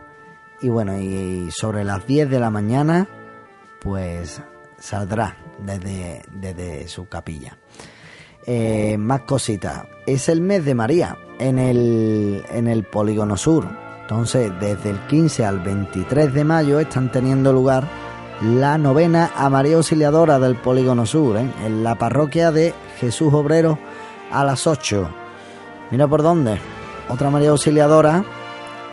y 0.60 0.68
bueno, 0.68 0.98
y 0.98 1.50
sobre 1.50 1.84
las 1.84 2.06
10 2.06 2.30
de 2.30 2.40
la 2.40 2.50
mañana 2.50 3.08
pues 3.80 4.42
saldrá 4.78 5.36
desde, 5.58 6.22
desde 6.32 6.88
su 6.88 7.08
capilla. 7.08 7.56
Eh, 8.46 8.96
más 8.98 9.22
cositas. 9.22 9.84
Es 10.06 10.28
el 10.28 10.40
mes 10.40 10.64
de 10.64 10.74
María 10.74 11.16
en 11.38 11.58
el, 11.58 12.44
en 12.50 12.68
el 12.68 12.84
Polígono 12.84 13.36
Sur. 13.36 13.66
Entonces, 14.02 14.52
desde 14.60 14.90
el 14.90 15.00
15 15.06 15.44
al 15.44 15.60
23 15.60 16.32
de 16.32 16.44
mayo 16.44 16.78
están 16.78 17.10
teniendo 17.10 17.52
lugar 17.52 17.88
la 18.40 18.78
novena 18.78 19.32
a 19.34 19.48
María 19.50 19.76
Auxiliadora 19.76 20.38
del 20.38 20.56
Polígono 20.56 21.06
Sur, 21.06 21.38
¿eh? 21.38 21.50
en 21.64 21.82
la 21.82 21.96
parroquia 21.96 22.52
de 22.52 22.72
Jesús 23.00 23.32
Obrero 23.32 23.78
a 24.30 24.44
las 24.44 24.66
8. 24.66 25.08
Mira 25.90 26.06
por 26.06 26.22
dónde. 26.22 26.58
Otra 27.08 27.30
María 27.30 27.50
Auxiliadora 27.50 28.24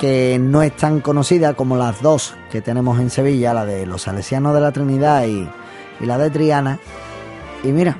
que 0.03 0.38
no 0.38 0.62
es 0.62 0.75
tan 0.75 1.00
conocida 1.00 1.53
como 1.53 1.77
las 1.77 2.01
dos 2.01 2.36
que 2.51 2.60
tenemos 2.62 3.00
en 3.00 3.10
Sevilla, 3.10 3.53
la 3.53 3.65
de 3.65 3.86
los 3.86 4.01
Salesianos 4.01 4.53
de 4.53 4.60
la 4.60 4.74
Trinidad 4.74 5.25
y, 5.25 5.48
la 6.05 6.17
de 6.17 6.29
Triana. 6.29 6.77
Y 7.63 7.69
mira, 7.69 7.95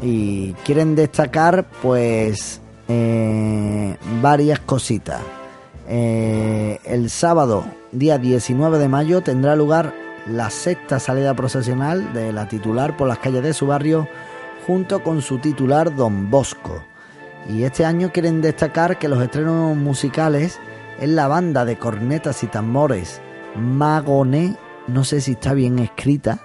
y 0.00 0.52
quieren 0.64 0.94
destacar 0.94 1.66
pues 1.82 2.60
eh, 2.86 3.96
varias 4.20 4.60
cositas. 4.60 5.20
Eh, 5.88 6.78
el 6.84 7.10
sábado, 7.10 7.64
día 7.90 8.18
19 8.18 8.78
de 8.78 8.88
mayo, 8.88 9.20
tendrá 9.22 9.56
lugar 9.56 9.92
la 10.28 10.48
sexta 10.48 11.00
salida 11.00 11.34
procesional 11.34 12.12
de 12.12 12.32
la 12.32 12.46
titular 12.46 12.96
por 12.96 13.08
las 13.08 13.18
calles 13.18 13.42
de 13.42 13.52
su 13.52 13.66
barrio 13.66 14.06
junto 14.64 15.02
con 15.02 15.20
su 15.22 15.38
titular 15.38 15.92
Don 15.96 16.30
Bosco. 16.30 16.84
Y 17.48 17.64
este 17.64 17.84
año 17.84 18.12
quieren 18.12 18.40
destacar 18.40 18.96
que 19.00 19.08
los 19.08 19.20
estrenos 19.20 19.76
musicales 19.76 20.60
es 21.00 21.08
la 21.08 21.28
banda 21.28 21.64
de 21.64 21.76
cornetas 21.76 22.42
y 22.42 22.46
tambores 22.46 23.20
Magone, 23.56 24.56
no 24.86 25.04
sé 25.04 25.20
si 25.20 25.32
está 25.32 25.52
bien 25.52 25.78
escrita, 25.78 26.38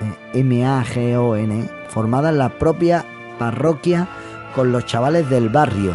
eh, 0.00 0.40
M-A-G-O-N, 0.40 1.68
formada 1.88 2.30
en 2.30 2.38
la 2.38 2.58
propia 2.58 3.04
parroquia 3.38 4.08
con 4.54 4.72
los 4.72 4.86
chavales 4.86 5.28
del 5.28 5.48
barrio 5.48 5.94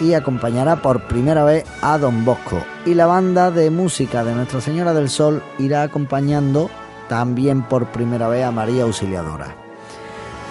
y 0.00 0.14
acompañará 0.14 0.76
por 0.76 1.02
primera 1.02 1.44
vez 1.44 1.64
a 1.80 1.98
Don 1.98 2.24
Bosco. 2.24 2.62
Y 2.84 2.94
la 2.94 3.06
banda 3.06 3.50
de 3.50 3.70
música 3.70 4.24
de 4.24 4.34
Nuestra 4.34 4.60
Señora 4.60 4.92
del 4.94 5.08
Sol 5.08 5.42
irá 5.58 5.82
acompañando 5.82 6.70
también 7.08 7.62
por 7.62 7.86
primera 7.86 8.28
vez 8.28 8.44
a 8.44 8.50
María 8.50 8.82
Auxiliadora. 8.84 9.54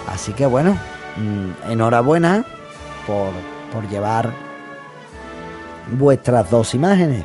Así 0.08 0.32
que 0.32 0.46
bueno, 0.46 0.78
mm, 1.16 1.70
enhorabuena 1.70 2.44
por, 3.06 3.32
por 3.72 3.88
llevar 3.90 4.32
vuestras 5.90 6.50
dos 6.50 6.74
imágenes. 6.74 7.24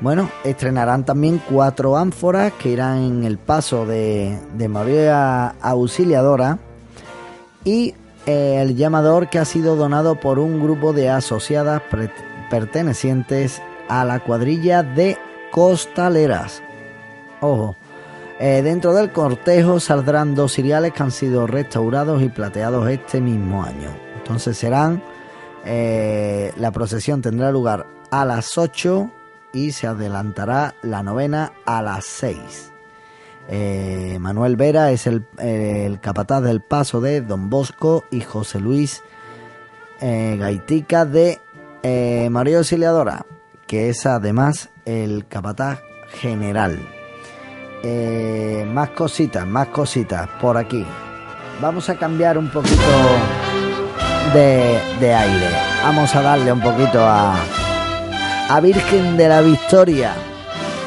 Bueno, 0.00 0.30
estrenarán 0.44 1.04
también 1.04 1.42
cuatro 1.50 1.96
ánforas 1.96 2.52
que 2.52 2.70
irán 2.70 2.98
en 2.98 3.24
el 3.24 3.38
paso 3.38 3.84
de, 3.84 4.38
de 4.54 4.68
María 4.68 5.48
Auxiliadora 5.60 6.58
y 7.64 7.94
eh, 8.26 8.60
el 8.60 8.76
llamador 8.76 9.28
que 9.28 9.38
ha 9.38 9.44
sido 9.44 9.74
donado 9.74 10.20
por 10.20 10.38
un 10.38 10.62
grupo 10.62 10.92
de 10.92 11.08
asociadas 11.08 11.82
pertenecientes 12.50 13.60
a 13.88 14.04
la 14.04 14.20
cuadrilla 14.20 14.82
de 14.82 15.18
costaleras. 15.50 16.62
Ojo, 17.40 17.74
eh, 18.38 18.62
dentro 18.62 18.94
del 18.94 19.10
cortejo 19.10 19.80
saldrán 19.80 20.34
dos 20.34 20.52
ciriales 20.52 20.92
que 20.92 21.02
han 21.02 21.10
sido 21.10 21.46
restaurados 21.46 22.22
y 22.22 22.28
plateados 22.28 22.88
este 22.88 23.20
mismo 23.20 23.64
año. 23.64 23.88
Entonces 24.18 24.56
serán, 24.58 25.02
eh, 25.64 26.52
la 26.56 26.70
procesión 26.72 27.22
tendrá 27.22 27.50
lugar 27.50 27.86
a 28.10 28.24
las 28.24 28.56
8 28.56 29.10
y 29.52 29.72
se 29.72 29.86
adelantará 29.86 30.74
la 30.82 31.02
novena 31.02 31.52
a 31.66 31.82
las 31.82 32.04
6. 32.06 32.72
Eh, 33.50 34.18
Manuel 34.20 34.56
Vera 34.56 34.90
es 34.90 35.06
el, 35.06 35.26
el 35.38 36.00
capataz 36.00 36.42
del 36.42 36.60
paso 36.60 37.00
de 37.00 37.22
Don 37.22 37.48
Bosco 37.48 38.04
y 38.10 38.20
José 38.20 38.60
Luis 38.60 39.02
eh, 40.00 40.36
Gaitica 40.38 41.04
de 41.04 41.40
María 42.30 42.58
Auxiliadora, 42.58 43.24
que 43.66 43.88
es 43.88 44.04
además 44.04 44.68
el 44.84 45.26
capataz 45.26 45.80
general. 46.20 46.78
Más 48.66 48.90
cositas, 48.90 49.46
más 49.46 49.68
cositas 49.68 50.28
por 50.40 50.56
aquí. 50.56 50.84
Vamos 51.60 51.88
a 51.88 51.96
cambiar 51.96 52.36
un 52.36 52.50
poquito 52.50 52.82
de, 54.32 54.80
de 55.00 55.14
aire. 55.14 55.48
Vamos 55.82 56.14
a 56.14 56.22
darle 56.22 56.52
un 56.52 56.60
poquito 56.60 57.00
a, 57.00 57.36
a 58.48 58.60
Virgen 58.60 59.16
de 59.16 59.28
la 59.28 59.40
Victoria, 59.40 60.12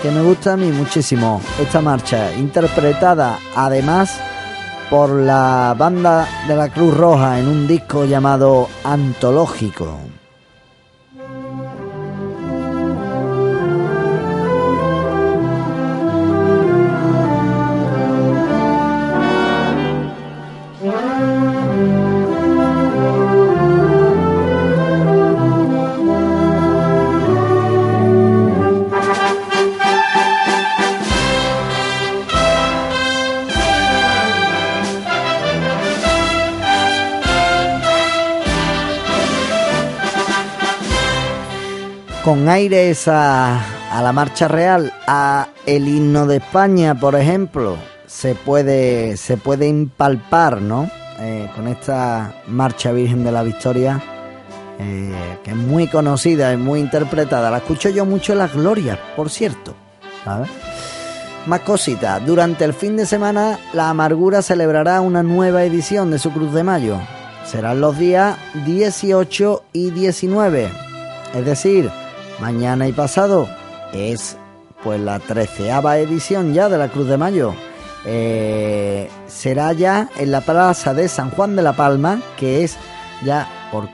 que 0.01 0.12
me 0.12 0.21
gusta 0.21 0.54
a 0.54 0.58
mí 0.58 0.71
muchísimo 0.71 1.41
esta 1.60 1.82
marcha, 1.82 2.34
interpretada 2.34 3.38
además 3.56 4.19
por 4.89 5.10
la 5.10 5.75
banda 5.77 6.27
de 6.47 6.56
la 6.56 6.69
Cruz 6.69 6.95
Roja 6.95 7.39
en 7.39 7.47
un 7.47 7.67
disco 7.67 8.06
llamado 8.06 8.67
Antológico. 8.84 10.20
Con 42.31 42.47
aires 42.47 43.09
a, 43.09 43.59
a 43.91 44.01
la 44.01 44.13
marcha 44.13 44.47
real, 44.47 44.93
a 45.05 45.49
el 45.65 45.85
himno 45.85 46.25
de 46.27 46.37
España, 46.37 46.97
por 46.97 47.17
ejemplo, 47.17 47.75
se 48.07 48.35
puede, 48.35 49.17
se 49.17 49.35
puede 49.35 49.67
impalpar, 49.67 50.61
¿no? 50.61 50.89
Eh, 51.19 51.49
con 51.53 51.67
esta 51.67 52.33
marcha 52.47 52.93
Virgen 52.93 53.25
de 53.25 53.33
la 53.33 53.43
Victoria, 53.43 54.01
eh, 54.79 55.39
que 55.43 55.49
es 55.51 55.57
muy 55.57 55.87
conocida, 55.87 56.53
es 56.53 56.57
muy 56.57 56.79
interpretada. 56.79 57.51
La 57.51 57.57
escucho 57.57 57.89
yo 57.89 58.05
mucho 58.05 58.31
en 58.31 58.39
las 58.39 58.53
glorias, 58.53 58.97
por 59.17 59.29
cierto. 59.29 59.75
¿sabes? 60.23 60.49
Más 61.47 61.59
cositas. 61.59 62.25
Durante 62.25 62.63
el 62.63 62.73
fin 62.73 62.95
de 62.95 63.05
semana, 63.05 63.59
La 63.73 63.89
Amargura 63.89 64.41
celebrará 64.41 65.01
una 65.01 65.21
nueva 65.21 65.65
edición 65.65 66.11
de 66.11 66.17
su 66.17 66.31
Cruz 66.31 66.53
de 66.53 66.63
Mayo. 66.63 66.97
Serán 67.45 67.81
los 67.81 67.97
días 67.97 68.37
18 68.65 69.63
y 69.73 69.91
19. 69.91 70.69
Es 71.33 71.45
decir, 71.45 71.91
mañana 72.41 72.88
y 72.88 72.91
pasado 72.91 73.47
es 73.93 74.36
pues 74.84 74.99
la 74.99 75.19
treceava 75.19 75.99
edición 75.99 76.54
ya 76.54 76.67
de 76.67 76.77
la 76.77 76.89
Cruz 76.89 77.08
de 77.08 77.17
Mayo. 77.17 77.54
Eh, 78.04 79.10
será 79.27 79.73
ya 79.73 80.10
en 80.17 80.32
la 80.32 80.41
plaza 80.41 80.95
de 80.95 81.08
San 81.08 81.30
Juan 81.30 81.56
de 81.56 81.62
la 81.62 81.73
Palma, 81.73 82.19
que 82.38 82.63
es 82.63 82.77
ya 83.23 83.47
por, 83.71 83.89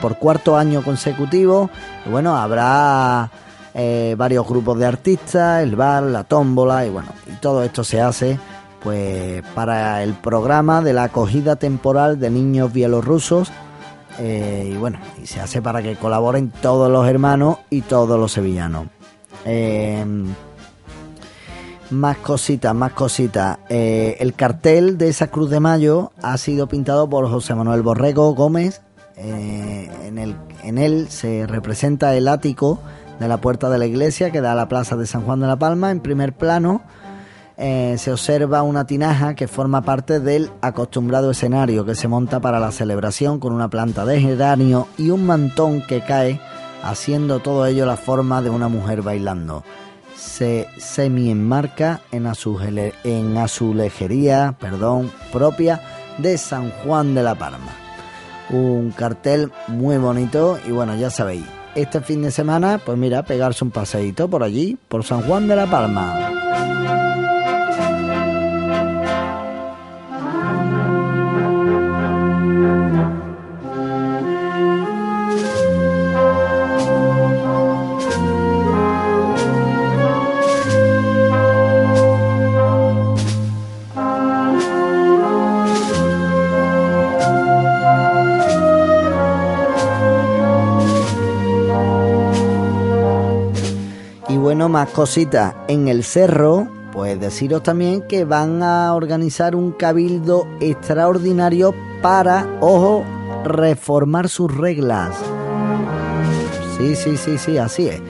por 0.00 0.18
cuarto 0.18 0.56
año 0.56 0.82
consecutivo. 0.82 1.70
Bueno, 2.10 2.36
habrá 2.36 3.30
eh, 3.72 4.16
varios 4.18 4.48
grupos 4.48 4.76
de 4.80 4.86
artistas, 4.86 5.62
el 5.62 5.76
bar, 5.76 6.02
la 6.02 6.24
tómbola, 6.24 6.84
y 6.84 6.90
bueno, 6.90 7.10
y 7.32 7.36
todo 7.36 7.62
esto 7.62 7.84
se 7.84 8.00
hace 8.00 8.38
pues 8.82 9.42
para 9.54 10.02
el 10.02 10.14
programa 10.14 10.80
de 10.80 10.94
la 10.94 11.04
acogida 11.04 11.56
temporal 11.56 12.18
de 12.18 12.30
niños 12.30 12.72
bielorrusos 12.72 13.52
Eh, 14.18 14.72
y 14.74 14.76
bueno, 14.76 14.98
y 15.22 15.26
se 15.26 15.40
hace 15.40 15.62
para 15.62 15.82
que 15.82 15.96
colaboren 15.96 16.50
todos 16.50 16.90
los 16.90 17.06
hermanos 17.06 17.58
y 17.70 17.82
todos 17.82 18.18
los 18.18 18.32
sevillanos. 18.32 18.86
Eh, 19.44 20.04
más 21.90 22.16
cositas, 22.18 22.74
más 22.74 22.92
cositas. 22.92 23.58
Eh, 23.68 24.16
el 24.20 24.34
cartel 24.34 24.98
de 24.98 25.08
esa 25.08 25.28
Cruz 25.28 25.50
de 25.50 25.60
Mayo 25.60 26.12
ha 26.22 26.36
sido 26.38 26.68
pintado 26.68 27.08
por 27.08 27.28
José 27.28 27.54
Manuel 27.54 27.82
Borrego 27.82 28.34
Gómez. 28.34 28.82
en, 29.16 30.18
el, 30.18 30.34
en 30.62 30.78
él 30.78 31.08
se 31.10 31.46
representa 31.46 32.14
el 32.16 32.26
ático 32.28 32.80
de 33.18 33.28
la 33.28 33.38
puerta 33.38 33.68
de 33.68 33.78
la 33.78 33.86
iglesia 33.86 34.30
que 34.30 34.40
da 34.40 34.52
a 34.52 34.54
la 34.54 34.68
plaza 34.68 34.96
de 34.96 35.06
San 35.06 35.22
Juan 35.22 35.40
de 35.40 35.46
la 35.46 35.56
Palma 35.56 35.90
en 35.90 36.00
primer 36.00 36.32
plano 36.32 36.80
eh, 37.62 37.96
se 37.98 38.10
observa 38.10 38.62
una 38.62 38.86
tinaja 38.86 39.34
que 39.34 39.46
forma 39.46 39.82
parte 39.82 40.18
del 40.18 40.50
acostumbrado 40.62 41.30
escenario 41.30 41.84
que 41.84 41.94
se 41.94 42.08
monta 42.08 42.40
para 42.40 42.58
la 42.58 42.72
celebración 42.72 43.38
con 43.38 43.52
una 43.52 43.68
planta 43.68 44.06
de 44.06 44.18
geranio 44.18 44.88
y 44.96 45.10
un 45.10 45.26
mantón 45.26 45.82
que 45.82 46.00
cae, 46.00 46.40
haciendo 46.82 47.40
todo 47.40 47.66
ello 47.66 47.84
la 47.84 47.98
forma 47.98 48.40
de 48.40 48.48
una 48.48 48.68
mujer 48.68 49.02
bailando. 49.02 49.62
Se 50.16 50.68
semi-enmarca 50.78 52.00
en, 52.12 52.26
en 53.04 53.36
azulejería 53.36 54.56
perdón, 54.58 55.12
propia 55.30 55.82
de 56.16 56.38
San 56.38 56.70
Juan 56.70 57.14
de 57.14 57.22
la 57.22 57.34
Palma. 57.34 57.72
Un 58.48 58.90
cartel 58.90 59.52
muy 59.68 59.98
bonito 59.98 60.58
y 60.66 60.70
bueno, 60.70 60.96
ya 60.96 61.10
sabéis, 61.10 61.44
este 61.74 62.00
fin 62.00 62.22
de 62.22 62.30
semana, 62.30 62.80
pues 62.82 62.96
mira, 62.96 63.22
pegarse 63.22 63.64
un 63.64 63.70
paseíto 63.70 64.30
por 64.30 64.42
allí, 64.42 64.78
por 64.88 65.04
San 65.04 65.20
Juan 65.20 65.46
de 65.46 65.56
la 65.56 65.66
Palma. 65.66 66.39
Más 94.68 94.90
cositas 94.90 95.54
en 95.68 95.88
el 95.88 96.04
cerro, 96.04 96.68
pues 96.92 97.18
deciros 97.20 97.62
también 97.62 98.02
que 98.02 98.24
van 98.24 98.62
a 98.62 98.94
organizar 98.94 99.54
un 99.54 99.72
cabildo 99.72 100.46
extraordinario 100.60 101.74
para, 102.02 102.46
ojo, 102.60 103.04
reformar 103.44 104.28
sus 104.28 104.54
reglas. 104.54 105.16
Sí, 106.78 106.96
sí, 106.96 107.16
sí, 107.16 107.38
sí, 107.38 107.58
así 107.58 107.88
es. 107.88 108.00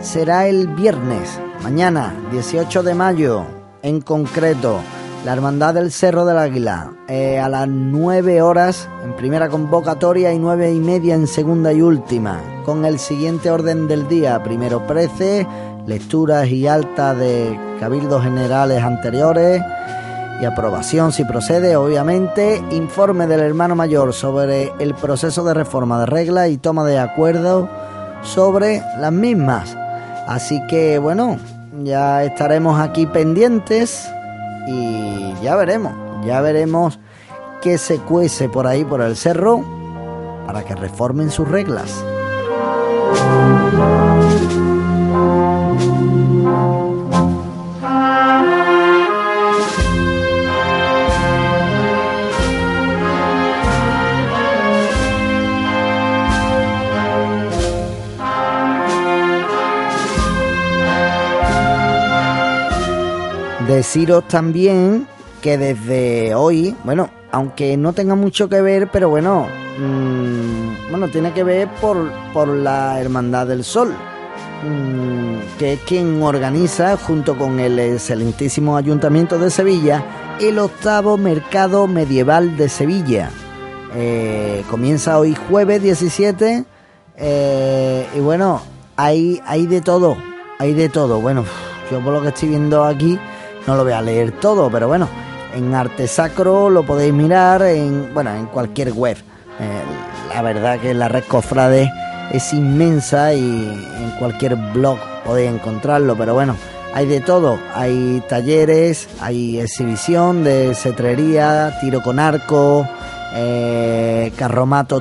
Será 0.00 0.46
el 0.46 0.68
viernes, 0.68 1.40
mañana, 1.62 2.14
18 2.30 2.82
de 2.82 2.94
mayo, 2.94 3.44
en 3.82 4.00
concreto, 4.00 4.80
la 5.24 5.32
Hermandad 5.32 5.74
del 5.74 5.90
Cerro 5.90 6.24
del 6.24 6.38
Águila, 6.38 6.92
eh, 7.08 7.40
a 7.40 7.48
las 7.48 7.66
9 7.66 8.42
horas 8.42 8.88
en 9.04 9.16
primera 9.16 9.48
convocatoria 9.48 10.32
y 10.32 10.38
9 10.38 10.72
y 10.72 10.78
media 10.78 11.16
en 11.16 11.26
segunda 11.26 11.72
y 11.72 11.82
última, 11.82 12.40
con 12.64 12.84
el 12.84 13.00
siguiente 13.00 13.50
orden 13.50 13.88
del 13.88 14.06
día, 14.06 14.42
primero 14.44 14.86
prece, 14.86 15.46
lecturas 15.86 16.48
y 16.48 16.66
altas 16.66 17.16
de 17.18 17.58
cabildos 17.80 18.22
generales 18.22 18.82
anteriores 18.82 19.62
y 20.40 20.44
aprobación 20.44 21.12
si 21.12 21.24
procede, 21.24 21.76
obviamente, 21.76 22.62
informe 22.70 23.26
del 23.26 23.40
hermano 23.40 23.74
mayor 23.74 24.12
sobre 24.12 24.72
el 24.78 24.94
proceso 24.94 25.44
de 25.44 25.54
reforma 25.54 26.00
de 26.00 26.06
reglas 26.06 26.50
y 26.50 26.58
toma 26.58 26.84
de 26.84 26.98
acuerdo 26.98 27.68
sobre 28.22 28.82
las 28.98 29.12
mismas. 29.12 29.76
Así 30.26 30.60
que 30.68 30.98
bueno, 30.98 31.38
ya 31.84 32.24
estaremos 32.24 32.78
aquí 32.80 33.06
pendientes 33.06 34.10
y 34.66 35.34
ya 35.42 35.56
veremos, 35.56 35.92
ya 36.26 36.40
veremos 36.40 36.98
qué 37.62 37.78
se 37.78 37.98
cuece 37.98 38.48
por 38.48 38.66
ahí 38.66 38.84
por 38.84 39.00
el 39.00 39.16
cerro 39.16 39.64
para 40.46 40.64
que 40.64 40.74
reformen 40.74 41.30
sus 41.30 41.48
reglas. 41.48 42.04
Deciros 63.76 64.26
también 64.26 65.06
que 65.42 65.58
desde 65.58 66.34
hoy, 66.34 66.74
bueno, 66.82 67.10
aunque 67.30 67.76
no 67.76 67.92
tenga 67.92 68.14
mucho 68.14 68.48
que 68.48 68.62
ver, 68.62 68.88
pero 68.90 69.10
bueno, 69.10 69.48
mmm, 69.76 70.88
bueno, 70.90 71.08
tiene 71.08 71.32
que 71.32 71.44
ver 71.44 71.68
por, 71.78 72.10
por 72.32 72.48
la 72.48 72.98
Hermandad 72.98 73.46
del 73.46 73.64
Sol, 73.64 73.90
mmm, 74.64 75.58
que 75.58 75.74
es 75.74 75.80
quien 75.80 76.22
organiza, 76.22 76.96
junto 76.96 77.36
con 77.36 77.60
el 77.60 77.78
excelentísimo 77.78 78.78
Ayuntamiento 78.78 79.38
de 79.38 79.50
Sevilla, 79.50 80.02
el 80.40 80.58
octavo 80.58 81.18
Mercado 81.18 81.86
Medieval 81.86 82.56
de 82.56 82.70
Sevilla. 82.70 83.28
Eh, 83.94 84.64
comienza 84.70 85.18
hoy 85.18 85.36
jueves 85.50 85.82
17 85.82 86.64
eh, 87.18 88.06
y 88.16 88.20
bueno, 88.20 88.62
hay, 88.96 89.42
hay 89.44 89.66
de 89.66 89.82
todo, 89.82 90.16
hay 90.58 90.72
de 90.72 90.88
todo. 90.88 91.20
Bueno, 91.20 91.44
yo 91.90 92.00
por 92.00 92.14
lo 92.14 92.22
que 92.22 92.28
estoy 92.28 92.48
viendo 92.48 92.82
aquí, 92.82 93.18
no 93.66 93.76
lo 93.76 93.84
voy 93.84 93.92
a 93.92 94.02
leer 94.02 94.32
todo, 94.32 94.70
pero 94.70 94.88
bueno, 94.88 95.08
en 95.54 95.74
Arte 95.74 96.06
Sacro 96.06 96.70
lo 96.70 96.84
podéis 96.84 97.12
mirar 97.12 97.62
en, 97.62 98.12
bueno, 98.14 98.34
en 98.34 98.46
cualquier 98.46 98.92
web. 98.92 99.16
Eh, 99.58 99.82
la 100.34 100.42
verdad 100.42 100.78
que 100.78 100.94
la 100.94 101.08
red 101.08 101.24
Cofrade 101.24 101.90
es 102.32 102.52
inmensa 102.52 103.32
y 103.32 103.40
en 103.40 104.10
cualquier 104.18 104.56
blog 104.56 104.98
podéis 105.24 105.50
encontrarlo, 105.50 106.16
pero 106.16 106.34
bueno, 106.34 106.56
hay 106.94 107.06
de 107.06 107.20
todo. 107.20 107.58
Hay 107.74 108.22
talleres, 108.28 109.08
hay 109.20 109.60
exhibición 109.60 110.44
de 110.44 110.74
cetrería, 110.74 111.78
tiro 111.80 112.02
con 112.02 112.18
arco, 112.18 112.88
eh, 113.34 114.32
carromato 114.36 115.00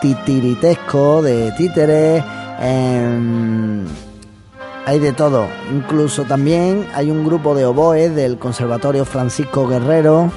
titiritesco 0.00 1.22
de 1.22 1.52
títeres. 1.52 2.24
Em, 2.60 3.84
hay 4.86 4.98
de 4.98 5.12
todo, 5.12 5.48
incluso 5.72 6.24
también 6.24 6.86
hay 6.94 7.10
un 7.10 7.24
grupo 7.24 7.54
de 7.54 7.64
oboes 7.64 8.14
del 8.14 8.38
Conservatorio 8.38 9.04
Francisco 9.04 9.66
Guerrero, 9.66 10.30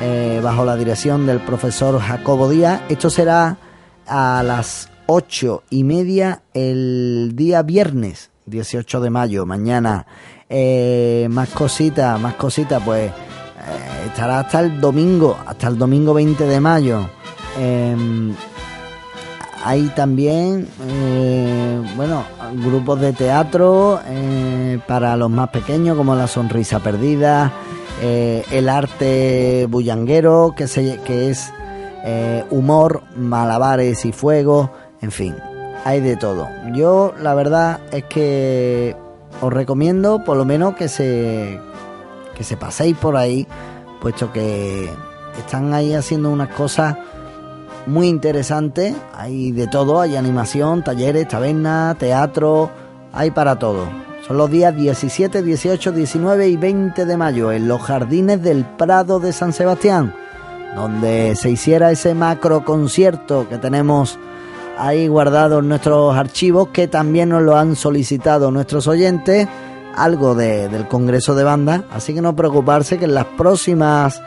eh, 0.00 0.40
bajo 0.42 0.64
la 0.64 0.76
dirección 0.76 1.26
del 1.26 1.40
profesor 1.40 1.98
Jacobo 2.00 2.48
Díaz. 2.48 2.80
Esto 2.88 3.10
será 3.10 3.58
a 4.06 4.42
las 4.42 4.88
ocho 5.06 5.62
y 5.68 5.84
media 5.84 6.42
el 6.54 7.32
día 7.34 7.62
viernes, 7.62 8.30
18 8.46 9.00
de 9.00 9.10
mayo, 9.10 9.44
mañana. 9.44 10.06
Eh, 10.48 11.26
más 11.30 11.50
cositas, 11.50 12.18
más 12.20 12.34
cositas, 12.34 12.82
pues 12.82 13.10
eh, 13.10 13.12
estará 14.06 14.40
hasta 14.40 14.60
el 14.60 14.80
domingo, 14.80 15.36
hasta 15.46 15.68
el 15.68 15.76
domingo 15.76 16.14
20 16.14 16.46
de 16.46 16.60
mayo. 16.60 17.08
Em, 17.58 18.34
hay 19.64 19.88
también, 19.96 20.68
bueno, 21.96 22.24
grupos 22.64 23.00
de 23.00 23.12
teatro 23.12 24.00
eh, 24.06 24.78
para 24.86 25.16
los 25.16 25.30
más 25.30 25.50
pequeños, 25.50 25.96
como 25.96 26.14
La 26.14 26.26
Sonrisa 26.26 26.80
Perdida, 26.80 27.52
eh, 28.02 28.44
el 28.50 28.68
arte 28.68 29.66
bullanguero, 29.68 30.54
que, 30.56 30.66
se, 30.66 31.00
que 31.02 31.30
es 31.30 31.52
humor, 32.50 33.02
malabares 33.16 34.04
y 34.04 34.12
fuego, 34.12 34.70
en 35.02 35.10
fin, 35.10 35.34
hay 35.84 36.00
de 36.00 36.16
todo. 36.16 36.48
Yo 36.72 37.12
la 37.20 37.34
verdad 37.34 37.80
es 37.90 38.04
que 38.04 38.94
os 39.40 39.52
recomiendo 39.52 40.24
por 40.24 40.36
lo 40.36 40.44
menos 40.44 40.76
que 40.76 40.88
se, 40.88 41.60
que 42.36 42.44
se 42.44 42.56
paséis 42.56 42.96
por 42.96 43.16
ahí, 43.16 43.46
puesto 44.00 44.32
que 44.32 44.90
están 45.38 45.74
ahí 45.74 45.94
haciendo 45.94 46.30
unas 46.30 46.48
cosas 46.50 46.96
muy 47.86 48.08
interesante. 48.08 48.94
Hay 49.14 49.52
de 49.52 49.66
todo, 49.66 50.00
hay 50.00 50.16
animación, 50.16 50.82
talleres, 50.82 51.28
taberna, 51.28 51.96
teatro, 51.98 52.70
hay 53.12 53.30
para 53.30 53.58
todo. 53.58 53.88
Son 54.26 54.38
los 54.38 54.50
días 54.50 54.74
17, 54.74 55.42
18, 55.42 55.92
19 55.92 56.48
y 56.48 56.56
20 56.56 57.04
de 57.04 57.16
mayo 57.16 57.52
en 57.52 57.68
los 57.68 57.80
jardines 57.80 58.42
del 58.42 58.64
Prado 58.64 59.20
de 59.20 59.32
San 59.32 59.52
Sebastián, 59.52 60.12
donde 60.74 61.36
se 61.36 61.50
hiciera 61.50 61.92
ese 61.92 62.12
macro 62.12 62.64
concierto 62.64 63.48
que 63.48 63.58
tenemos 63.58 64.18
ahí 64.78 65.06
guardado 65.06 65.60
en 65.60 65.68
nuestros 65.68 66.16
archivos, 66.16 66.68
que 66.68 66.88
también 66.88 67.28
nos 67.28 67.42
lo 67.42 67.56
han 67.56 67.76
solicitado 67.76 68.50
nuestros 68.50 68.88
oyentes, 68.88 69.46
algo 69.94 70.34
del 70.34 70.88
Congreso 70.88 71.34
de 71.34 71.44
Banda, 71.44 71.84
así 71.92 72.12
que 72.12 72.20
no 72.20 72.36
preocuparse 72.36 72.98
que 72.98 73.06
en 73.06 73.14
las 73.14 73.24
próximas 73.24 74.20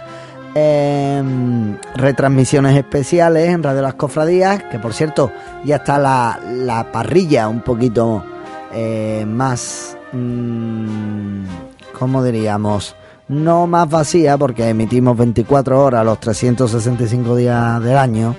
em, 0.55 1.77
retransmisiones 1.95 2.75
especiales 2.75 3.49
en 3.49 3.63
Radio 3.63 3.81
Las 3.81 3.95
Cofradías, 3.95 4.63
que 4.63 4.79
por 4.79 4.93
cierto 4.93 5.31
ya 5.63 5.77
está 5.77 5.97
la, 5.97 6.39
la 6.47 6.91
parrilla 6.91 7.47
un 7.47 7.61
poquito 7.61 8.23
eh, 8.73 9.25
más, 9.27 9.97
mm, 10.11 11.43
¿cómo 11.97 12.23
diríamos? 12.23 12.95
No 13.27 13.67
más 13.67 13.89
vacía 13.89 14.37
porque 14.37 14.69
emitimos 14.69 15.17
24 15.17 15.83
horas 15.83 16.05
los 16.05 16.19
365 16.19 17.35
días 17.35 17.81
del 17.83 17.97
año, 17.97 18.35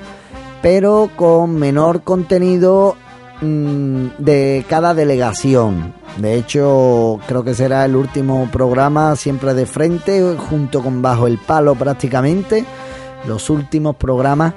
pero 0.62 1.10
con 1.16 1.56
menor 1.56 2.02
contenido 2.02 2.96
de 3.40 4.64
cada 4.68 4.94
delegación. 4.94 5.94
De 6.18 6.35
hecho, 6.35 7.18
creo 7.26 7.44
que 7.44 7.55
será 7.55 7.85
el 7.85 7.96
último 7.96 8.48
programa 8.53 9.16
siempre 9.16 9.55
de 9.55 9.66
frente, 9.66 10.37
junto 10.37 10.83
con 10.83 11.03
Bajo 11.03 11.26
el 11.26 11.38
Palo 11.38 11.74
prácticamente. 11.74 12.64
Los 13.26 13.50
últimos 13.50 13.96
programas 13.96 14.55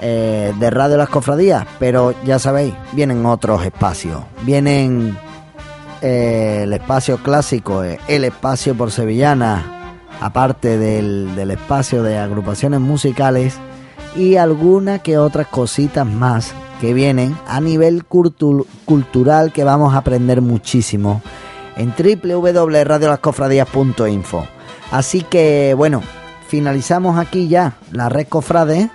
eh, 0.00 0.52
de 0.58 0.70
Radio 0.70 0.96
Las 0.96 1.08
Cofradías. 1.08 1.66
Pero 1.78 2.14
ya 2.24 2.38
sabéis, 2.38 2.74
vienen 2.92 3.24
otros 3.26 3.64
espacios. 3.64 4.22
Vienen 4.42 5.16
eh, 6.02 6.60
el 6.62 6.72
espacio 6.72 7.18
clásico, 7.18 7.84
eh, 7.84 7.98
el 8.08 8.24
espacio 8.24 8.74
por 8.76 8.90
Sevillana, 8.90 9.98
aparte 10.20 10.78
del, 10.78 11.34
del 11.36 11.52
espacio 11.52 12.02
de 12.02 12.18
agrupaciones 12.18 12.80
musicales 12.80 13.56
y 14.16 14.36
algunas 14.36 15.00
que 15.00 15.18
otras 15.18 15.46
cositas 15.48 16.06
más 16.06 16.52
que 16.80 16.94
vienen 16.94 17.36
a 17.46 17.60
nivel 17.60 18.04
cultu- 18.06 18.66
cultural 18.84 19.52
que 19.52 19.64
vamos 19.64 19.94
a 19.94 19.98
aprender 19.98 20.40
muchísimo 20.40 21.22
en 21.76 21.92
www.radiolascofradías.info. 21.96 24.46
Así 24.90 25.22
que 25.22 25.74
bueno, 25.76 26.02
finalizamos 26.48 27.18
aquí 27.18 27.48
ya 27.48 27.76
la 27.92 28.08
red 28.08 28.26
cofrade 28.28 28.90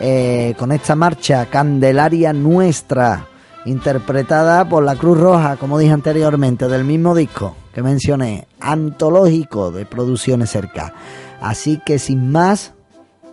eh, 0.00 0.54
con 0.58 0.72
esta 0.72 0.94
marcha 0.96 1.46
Candelaria 1.46 2.32
Nuestra, 2.32 3.26
interpretada 3.64 4.68
por 4.68 4.82
la 4.82 4.96
Cruz 4.96 5.18
Roja, 5.18 5.56
como 5.56 5.78
dije 5.78 5.92
anteriormente, 5.92 6.68
del 6.68 6.84
mismo 6.84 7.14
disco 7.14 7.54
que 7.72 7.82
mencioné, 7.82 8.46
antológico 8.60 9.70
de 9.70 9.86
Producciones 9.86 10.50
Cerca. 10.50 10.92
Así 11.40 11.80
que 11.84 11.98
sin 11.98 12.30
más, 12.30 12.72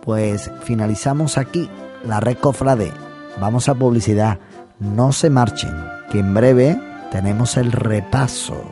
pues 0.02 0.50
finalizamos 0.62 1.36
aquí 1.38 1.68
la 2.06 2.20
red 2.20 2.36
cofrade. 2.38 2.92
Vamos 3.38 3.68
a 3.68 3.74
publicidad. 3.74 4.38
No 4.78 5.12
se 5.12 5.30
marchen, 5.30 5.74
que 6.10 6.18
en 6.18 6.34
breve 6.34 6.80
tenemos 7.10 7.56
el 7.56 7.72
repaso. 7.72 8.64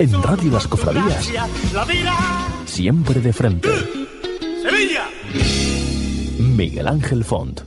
En 0.00 0.22
Radio 0.22 0.50
Las 0.50 0.66
Cofradías, 0.66 1.30
La 1.74 1.84
vida. 1.84 2.16
siempre 2.64 3.20
de 3.20 3.34
frente. 3.34 3.68
Sevilla. 4.62 5.04
Miguel 6.38 6.88
Ángel 6.88 7.22
Font. 7.22 7.60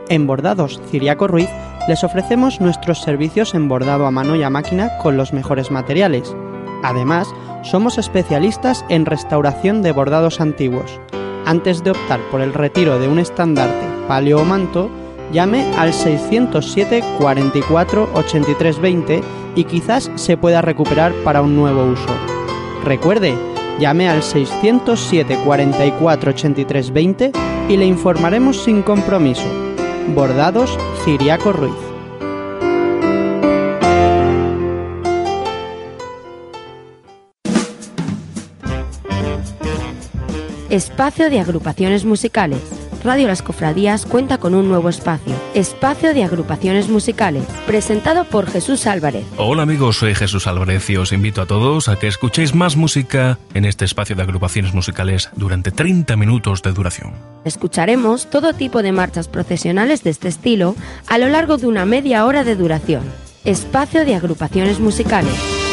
En 0.09 0.27
Bordados 0.27 0.81
Ciriaco 0.91 1.27
Ruiz 1.27 1.49
les 1.89 2.05
ofrecemos 2.05 2.61
nuestros 2.61 3.01
servicios 3.01 3.55
en 3.55 3.69
bordado 3.69 4.07
a 4.07 4.11
mano 4.11 4.37
y 4.37 4.43
a 4.43 4.51
máquina 4.51 4.99
con 4.99 5.17
los 5.17 5.33
mejores 5.33 5.71
materiales. 5.71 6.35
Además, 6.83 7.29
somos 7.63 7.99
especialistas 7.99 8.85
en 8.89 9.07
restauración 9.07 9.83
de 9.83 9.93
bordados 9.93 10.41
antiguos. 10.41 11.01
Antes 11.45 11.83
de 11.85 11.93
optar 11.93 12.21
por 12.31 12.41
el 12.41 12.53
retiro 12.53 12.99
de 12.99 13.09
un 13.09 13.19
estandarte, 13.19 13.87
palio 14.09 14.41
o 14.41 14.45
manto, 14.45 14.91
llame 15.33 15.65
al 15.77 15.93
607 15.93 17.03
44 17.19 18.11
83 18.15 18.81
20 18.81 19.23
y 19.55 19.65
quizás 19.65 20.11
se 20.17 20.37
pueda 20.37 20.63
recuperar 20.63 21.13
para 21.25 21.43
un 21.43 21.57
nuevo 21.57 21.85
uso. 21.85 22.09
Recuerde, 22.85 23.35
llame 23.79 24.09
al 24.09 24.23
607 24.23 25.39
44 25.45 26.31
83 26.31 26.93
20 26.93 27.33
y 27.69 27.77
le 27.77 27.87
informaremos 27.87 28.63
sin 28.63 28.83
compromiso. 28.83 29.47
Bordados 30.15 30.79
Ciriaco 31.05 31.53
Ruiz. 31.53 31.73
Espacio 40.71 41.31
de 41.31 41.41
agrupaciones 41.41 42.05
musicales. 42.05 42.76
Radio 43.07 43.29
Las 43.29 43.41
Cofradías 43.41 44.05
cuenta 44.05 44.39
con 44.39 44.53
un 44.53 44.69
nuevo 44.69 44.89
espacio, 44.89 45.33
Espacio 45.55 46.13
de 46.13 46.25
Agrupaciones 46.25 46.89
Musicales, 46.89 47.45
presentado 47.65 48.25
por 48.25 48.51
Jesús 48.51 48.89
Álvarez. 48.89 49.25
Hola 49.37 49.63
amigos, 49.63 49.99
soy 49.99 50.17
Jesús 50.17 50.49
Álvarez 50.49 50.91
y 50.91 50.97
os 50.97 51.13
invito 51.13 51.41
a 51.41 51.47
todos 51.47 51.89
a 51.89 52.01
que 52.01 52.09
escuchéis 52.09 52.53
más 52.53 52.75
música 52.75 53.39
en 53.55 53.65
este 53.65 53.85
espacio 53.85 54.17
de 54.17 54.23
agrupaciones 54.23 54.75
musicales 54.75 55.31
durante 55.37 55.71
30 55.71 56.17
minutos 56.17 56.63
de 56.63 56.73
duración. 56.73 57.13
Escucharemos 57.45 58.29
todo 58.29 58.55
tipo 58.55 58.83
de 58.83 58.91
marchas 58.91 59.29
procesionales 59.29 60.03
de 60.03 60.11
este 60.11 60.27
estilo 60.27 60.75
a 61.07 61.19
lo 61.19 61.29
largo 61.29 61.59
de 61.59 61.69
una 61.69 61.87
media 61.87 62.27
hora 62.27 62.43
de 62.43 62.57
duración. 62.57 63.05
Espacio 63.45 64.05
de 64.05 64.17
Agrupaciones 64.17 64.81
Musicales. 64.81 65.66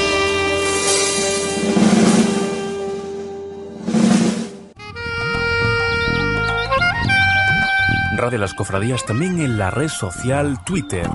Radio 8.23 8.39
Las 8.39 8.53
Cofradías 8.53 9.05
también 9.05 9.41
en 9.41 9.57
la 9.57 9.69
red 9.69 9.89
social 9.89 10.63
Twitter. 10.63 11.09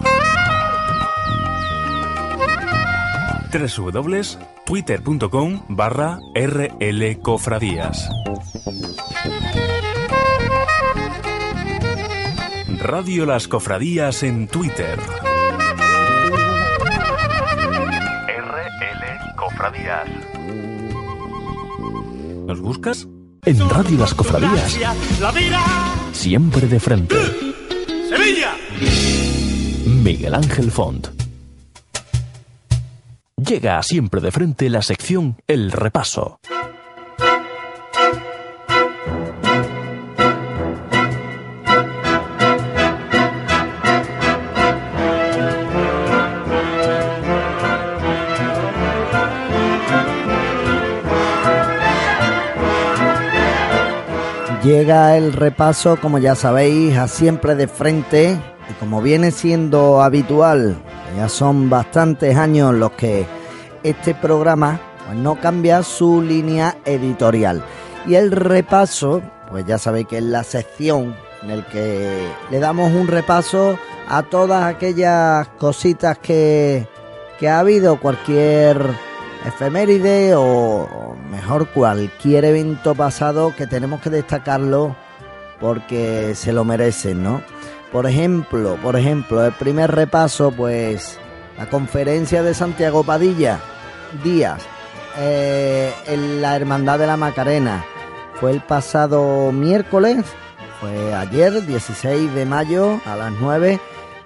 www.twitter.com 3.50 5.62
barra 5.70 6.18
rlcofradías. 6.34 8.10
Radio 12.78 13.24
Las 13.24 13.48
Cofradías 13.48 14.22
en 14.22 14.46
Twitter. 14.46 14.98
RL 18.28 19.34
Cofradías. 19.34 20.10
¿Nos 22.46 22.60
buscas? 22.60 23.08
En 23.44 23.70
Radio 23.70 23.98
Las 23.98 24.14
Cofradías, 24.14 24.78
siempre 26.12 26.66
de 26.66 26.80
frente. 26.80 27.16
Sevilla. 28.08 28.54
Miguel 29.86 30.34
Ángel 30.34 30.70
Font. 30.70 31.08
Llega 33.36 33.78
a 33.78 33.82
siempre 33.82 34.20
de 34.20 34.30
frente 34.30 34.68
la 34.68 34.82
sección 34.82 35.36
El 35.46 35.72
Repaso. 35.72 36.40
Llega 54.68 55.16
el 55.16 55.32
repaso, 55.32 55.96
como 55.98 56.18
ya 56.18 56.34
sabéis, 56.34 56.94
a 56.98 57.08
siempre 57.08 57.54
de 57.54 57.68
frente 57.68 58.38
y 58.68 58.72
como 58.74 59.00
viene 59.00 59.30
siendo 59.30 60.02
habitual, 60.02 60.76
ya 61.16 61.30
son 61.30 61.70
bastantes 61.70 62.36
años 62.36 62.74
los 62.74 62.90
que 62.90 63.24
este 63.82 64.14
programa 64.14 64.78
pues, 65.06 65.16
no 65.16 65.40
cambia 65.40 65.82
su 65.82 66.20
línea 66.20 66.76
editorial. 66.84 67.64
Y 68.06 68.16
el 68.16 68.30
repaso, 68.30 69.22
pues 69.50 69.64
ya 69.64 69.78
sabéis 69.78 70.06
que 70.06 70.18
es 70.18 70.24
la 70.24 70.44
sección 70.44 71.16
en 71.42 71.50
el 71.50 71.64
que 71.64 72.28
le 72.50 72.58
damos 72.58 72.92
un 72.92 73.08
repaso 73.08 73.78
a 74.06 74.22
todas 74.24 74.64
aquellas 74.64 75.48
cositas 75.56 76.18
que, 76.18 76.86
que 77.40 77.48
ha 77.48 77.60
habido, 77.60 77.98
cualquier 77.98 78.78
efeméride 79.46 80.34
o, 80.34 81.16
mejor 81.30 81.68
cualquier 81.68 82.44
evento 82.44 82.94
pasado 82.94 83.54
que 83.56 83.66
tenemos 83.66 84.00
que 84.00 84.10
destacarlo 84.10 84.96
porque 85.60 86.34
se 86.34 86.52
lo 86.52 86.64
merecen, 86.64 87.22
¿no? 87.22 87.42
Por 87.92 88.06
ejemplo, 88.06 88.76
por 88.82 88.96
ejemplo, 88.96 89.44
el 89.44 89.52
primer 89.52 89.90
repaso, 89.90 90.52
pues 90.52 91.18
la 91.56 91.68
conferencia 91.68 92.42
de 92.42 92.54
Santiago 92.54 93.02
Padilla 93.02 93.60
Díaz 94.22 94.62
eh, 95.18 95.92
en 96.06 96.42
la 96.42 96.54
Hermandad 96.56 96.98
de 96.98 97.06
la 97.06 97.16
Macarena 97.16 97.84
fue 98.34 98.52
el 98.52 98.60
pasado 98.60 99.50
miércoles, 99.52 100.24
fue 100.80 101.14
ayer, 101.14 101.66
16 101.66 102.34
de 102.34 102.44
mayo 102.44 103.00
a 103.04 103.16
las 103.16 103.32
9 103.40 103.80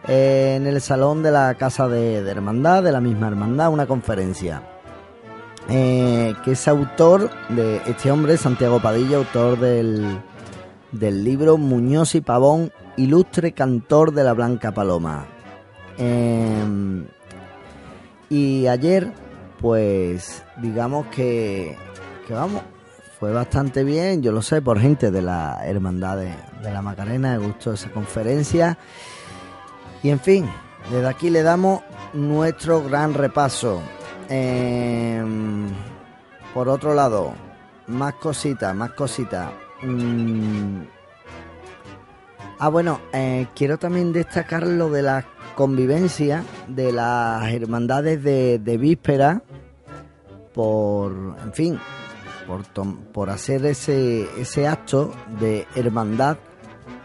eh, 0.09 0.55
en 0.57 0.67
el 0.67 0.81
salón 0.81 1.23
de 1.23 1.31
la 1.31 1.55
Casa 1.55 1.89
de 1.89 2.19
Hermandad, 2.19 2.83
de 2.83 2.93
la 2.93 3.01
misma 3.01 3.29
Hermandad, 3.29 3.73
una 3.73 3.87
conferencia. 3.87 4.72
Eh, 5.69 6.35
que 6.45 6.53
es 6.53 6.69
autor 6.69 7.31
de 7.49 7.81
este 7.87 8.11
hombre, 8.11 8.37
Santiago 8.37 8.81
Padilla, 8.81 9.19
autor 9.19 9.59
del, 9.59 10.21
del 10.91 11.25
libro 11.25 11.57
Muñoz 11.57 12.15
y 12.15 12.21
Pavón, 12.21 12.73
ilustre 12.97 13.53
cantor 13.53 14.13
de 14.13 14.25
la 14.25 14.33
Blanca 14.33 14.73
Paloma. 14.73 15.27
Eh, 15.99 17.05
y 18.29 18.67
ayer, 18.67 19.13
pues, 19.61 20.43
digamos 20.57 21.07
que, 21.07 21.77
que 22.27 22.35
vamos, 22.35 22.63
fue 23.21 23.33
bastante 23.33 23.85
bien, 23.85 24.23
yo 24.23 24.33
lo 24.33 24.43
sé, 24.43 24.61
por 24.61 24.81
gente 24.81 25.11
de 25.11 25.23
la 25.23 25.61
Hermandad 25.65 26.17
de, 26.17 26.35
de 26.63 26.73
la 26.73 26.83
Macarena, 26.83 27.39
me 27.39 27.47
gustó 27.47 27.73
esa 27.73 27.91
conferencia. 27.91 28.77
Y 30.03 30.11
en 30.11 30.19
fin, 30.19 30.51
desde 30.91 31.07
aquí 31.07 31.31
le 31.31 31.43
damos 31.43 31.83
nuestro 32.13 32.83
gran 32.83 33.15
repaso. 33.15 33.81
Eh, 34.29 35.25
por 36.55 36.69
otro 36.69 36.95
lado, 36.95 37.35
más 37.87 38.15
cositas, 38.15 38.75
más 38.75 38.91
cositas. 38.93 39.51
Mm. 39.83 40.83
Ah, 42.59 42.69
bueno, 42.69 43.01
eh, 43.13 43.47
quiero 43.57 43.79
también 43.79 44.13
destacar 44.13 44.67
lo 44.67 44.89
de 44.91 45.03
la 45.03 45.25
convivencia 45.57 46.45
de 46.69 46.93
las 46.93 47.53
hermandades 47.53 48.23
de, 48.23 48.59
de 48.59 48.79
víspera 48.79 49.43
por, 50.55 51.13
en 51.43 51.53
fin, 51.53 51.79
por, 52.47 52.65
por 53.13 53.31
hacer 53.31 53.67
ese, 53.67 54.29
ese 54.41 54.69
acto 54.69 55.13
de 55.41 55.67
hermandad 55.75 56.37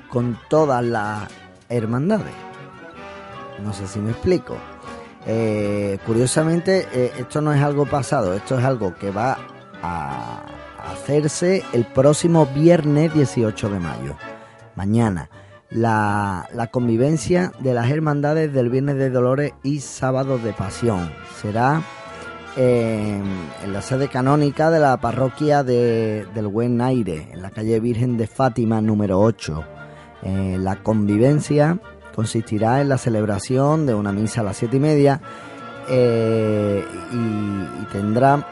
con 0.10 0.38
todas 0.50 0.84
las 0.84 1.28
hermandades. 1.70 2.34
No 3.64 3.74
sé 3.74 3.88
si 3.88 4.00
me 4.00 4.12
explico. 4.12 4.58
Eh, 5.28 5.98
curiosamente, 6.06 6.88
eh, 6.94 7.12
esto 7.20 7.42
no 7.42 7.52
es 7.54 7.62
algo 7.62 7.86
pasado, 7.86 8.34
esto 8.34 8.58
es 8.58 8.64
algo 8.64 8.96
que 8.96 9.12
va 9.12 9.38
a 9.84 10.42
hacerse 10.92 11.64
el 11.74 11.86
próximo 11.86 12.46
viernes 12.46 13.14
18 13.14 13.70
de 13.70 13.80
mayo. 13.80 14.16
Mañana, 14.76 15.30
la, 15.70 16.48
convivencia 16.72 17.52
de 17.60 17.74
las 17.74 17.90
hermandades 17.90 18.54
del 18.54 18.70
Viernes 18.70 18.96
de 18.96 19.10
Dolores 19.10 19.54
y 19.64 19.82
Sábado 19.82 20.38
de 20.38 20.54
Pasión. 20.54 21.12
Será 21.42 21.82
eh, 22.56 23.22
en 23.64 23.74
la 23.74 23.82
sede 23.82 24.08
canónica 24.08 24.70
de 24.70 24.80
la 24.80 24.98
parroquia 24.98 25.64
de- 25.64 26.26
del 26.34 26.48
Buen 26.48 26.80
Aire, 26.82 27.28
en 27.34 27.42
la 27.42 27.50
calle 27.52 27.80
Virgen 27.80 28.18
de 28.18 28.28
Fátima 28.28 28.82
número 28.82 29.20
8. 29.20 29.64
Eh, 30.24 30.58
la 30.60 30.78
convivencia 30.78 31.80
consistirá 32.18 32.82
en 32.82 32.90
la 32.90 32.98
celebración 32.98 33.86
de 33.86 33.94
una 33.94 34.12
misa 34.12 34.42
a 34.42 34.44
las 34.44 34.58
siete 34.58 34.78
y 34.78 34.80
media 34.80 35.22
eh, 35.88 36.84
y, 37.14 37.86
tendrá 37.92 38.44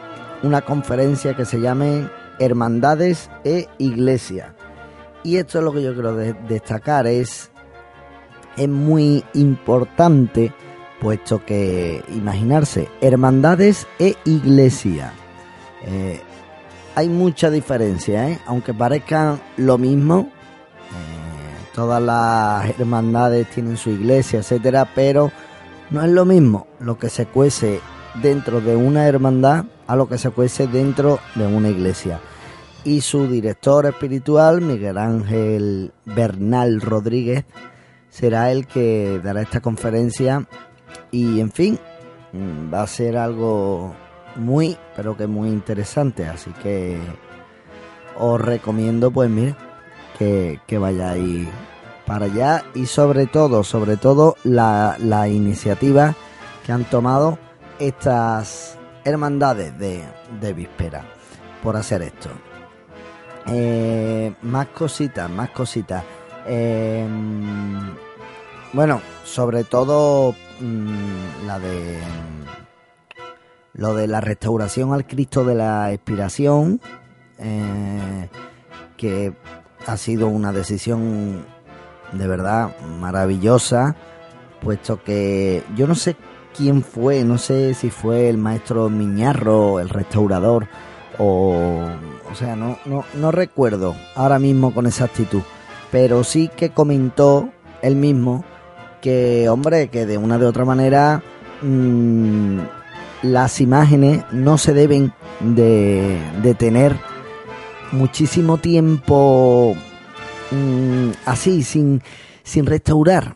una 0.44 0.62
conferencia 0.62 1.34
que 1.34 1.46
se 1.46 1.60
llame 1.60 2.08
Hermandades 2.38 3.32
e 3.44 3.68
Iglesia. 3.80 4.54
Y 5.24 5.38
esto 5.38 5.58
es 5.58 5.64
lo 5.64 5.74
que 5.74 5.82
yo 5.82 5.96
quiero 5.96 6.16
de- 6.16 6.34
destacar, 6.48 7.08
es, 7.08 7.50
es 8.56 8.70
muy 8.70 9.24
importante, 9.34 10.54
puesto 11.02 11.44
que 11.44 12.04
imaginarse, 12.10 12.88
hermandades 13.02 13.88
e 13.98 14.14
iglesia. 14.26 15.12
Eh, 15.88 16.22
hay 16.94 17.10
mucha 17.10 17.50
diferencia, 17.50 18.30
¿eh? 18.30 18.40
aunque 18.46 18.76
parezcan 18.76 19.42
lo 19.58 19.80
mismo, 19.80 20.30
todas 21.76 22.02
las 22.02 22.80
hermandades 22.80 23.50
tienen 23.50 23.76
su 23.76 23.90
iglesia, 23.90 24.40
etcétera, 24.40 24.90
pero 24.96 25.32
no 25.92 26.02
es 26.02 26.10
lo 26.10 26.24
mismo 26.24 26.68
lo 26.80 26.98
que 26.98 27.10
se 27.10 27.26
cuece 27.26 27.82
dentro 28.22 28.62
de 28.62 28.78
una 28.78 29.06
hermandad 29.08 29.66
a 29.86 29.96
lo 29.98 30.08
que 30.08 30.18
se 30.18 30.30
cuece 30.30 30.68
dentro 30.68 31.20
de 31.36 31.46
una 31.46 31.70
iglesia. 31.70 32.22
Y 32.86 33.02
su 33.02 33.28
director 33.28 33.86
espiritual, 33.88 34.62
Miguel 34.62 34.98
Ángel 34.98 35.92
Bernal 36.06 36.80
Rodríguez, 36.80 37.44
será 38.10 38.52
el 38.52 38.68
que 38.68 39.20
dará 39.22 39.42
esta 39.42 39.60
conferencia 39.60 40.48
y 41.12 41.42
en 41.42 41.52
fin, 41.52 41.78
mm, 42.32 42.74
va 42.74 42.84
a 42.84 42.88
ser 42.88 43.18
algo 43.18 43.94
muy, 44.38 44.78
pero 44.96 45.18
que 45.18 45.28
muy 45.28 45.50
interesante, 45.50 46.26
así 46.26 46.52
que 46.64 46.98
os 48.18 48.40
recomiendo 48.40 49.12
pues 49.12 49.30
mire 49.30 49.56
que, 50.18 50.60
que 50.68 50.78
vayáis 50.78 51.48
para 52.06 52.26
allá 52.26 52.64
y 52.74 52.86
sobre 52.86 53.26
todo, 53.26 53.64
sobre 53.64 53.98
todo 53.98 54.36
la, 54.44 54.98
la 55.00 55.28
iniciativa 55.28 56.16
que 56.66 56.72
han 56.72 56.86
tomado 56.86 57.38
estas 57.80 58.78
hermandades 59.04 59.78
de, 59.78 60.04
de 60.40 60.54
víspera 60.54 61.04
por 61.64 61.76
hacer 61.76 62.02
esto. 62.02 62.30
Eh, 63.48 64.34
más 64.42 64.68
cositas, 64.68 65.30
más 65.30 65.50
cositas. 65.52 66.04
Eh, 66.48 67.08
bueno, 68.74 69.02
sobre 69.24 69.64
todo 69.64 70.36
mm, 70.60 71.46
la 71.46 71.60
de 71.60 72.00
lo 73.74 73.94
de 73.94 74.08
la 74.08 74.22
restauración 74.22 74.94
al 74.94 75.06
Cristo 75.06 75.44
de 75.44 75.56
la 75.56 75.92
Expiración, 75.92 76.80
eh, 77.38 78.30
que 78.96 79.34
ha 79.86 79.98
sido 79.98 80.28
una 80.28 80.52
decisión 80.52 81.46
de 82.12 82.28
verdad 82.28 82.76
maravillosa, 83.00 83.96
puesto 84.62 85.04
que 85.04 85.64
yo 85.76 85.88
no 85.88 85.96
sé 85.96 86.16
quién 86.56 86.84
fue, 86.84 87.24
no 87.24 87.38
sé 87.38 87.74
si 87.74 87.90
fue 87.90 88.30
el 88.30 88.38
maestro 88.38 88.90
Miñarro, 88.90 89.80
el 89.80 89.90
restaurador, 89.90 90.68
o, 91.18 91.84
o 92.32 92.36
sea, 92.36 92.56
no, 92.56 92.78
no, 92.86 93.04
no 93.16 93.32
recuerdo 93.32 93.96
ahora 94.16 94.40
mismo 94.40 94.74
con 94.74 94.88
exactitud, 94.88 95.42
pero 95.92 96.24
sí 96.24 96.50
que 96.56 96.72
comentó 96.72 97.50
él 97.82 97.96
mismo 97.96 98.44
que, 99.02 99.50
hombre, 99.50 99.90
que 99.90 100.06
de 100.06 100.18
una 100.18 100.38
de 100.38 100.46
otra 100.46 100.66
manera 100.66 101.22
mmm, 101.62 102.60
las 103.22 103.62
imágenes 103.62 104.24
no 104.32 104.58
se 104.58 104.74
deben 104.74 105.14
de, 105.42 106.20
de 106.42 106.54
tener 106.56 106.98
muchísimo 107.96 108.58
tiempo 108.58 109.76
mmm, 110.52 111.10
así, 111.26 111.64
sin, 111.64 112.02
sin 112.44 112.66
restaurar. 112.66 113.36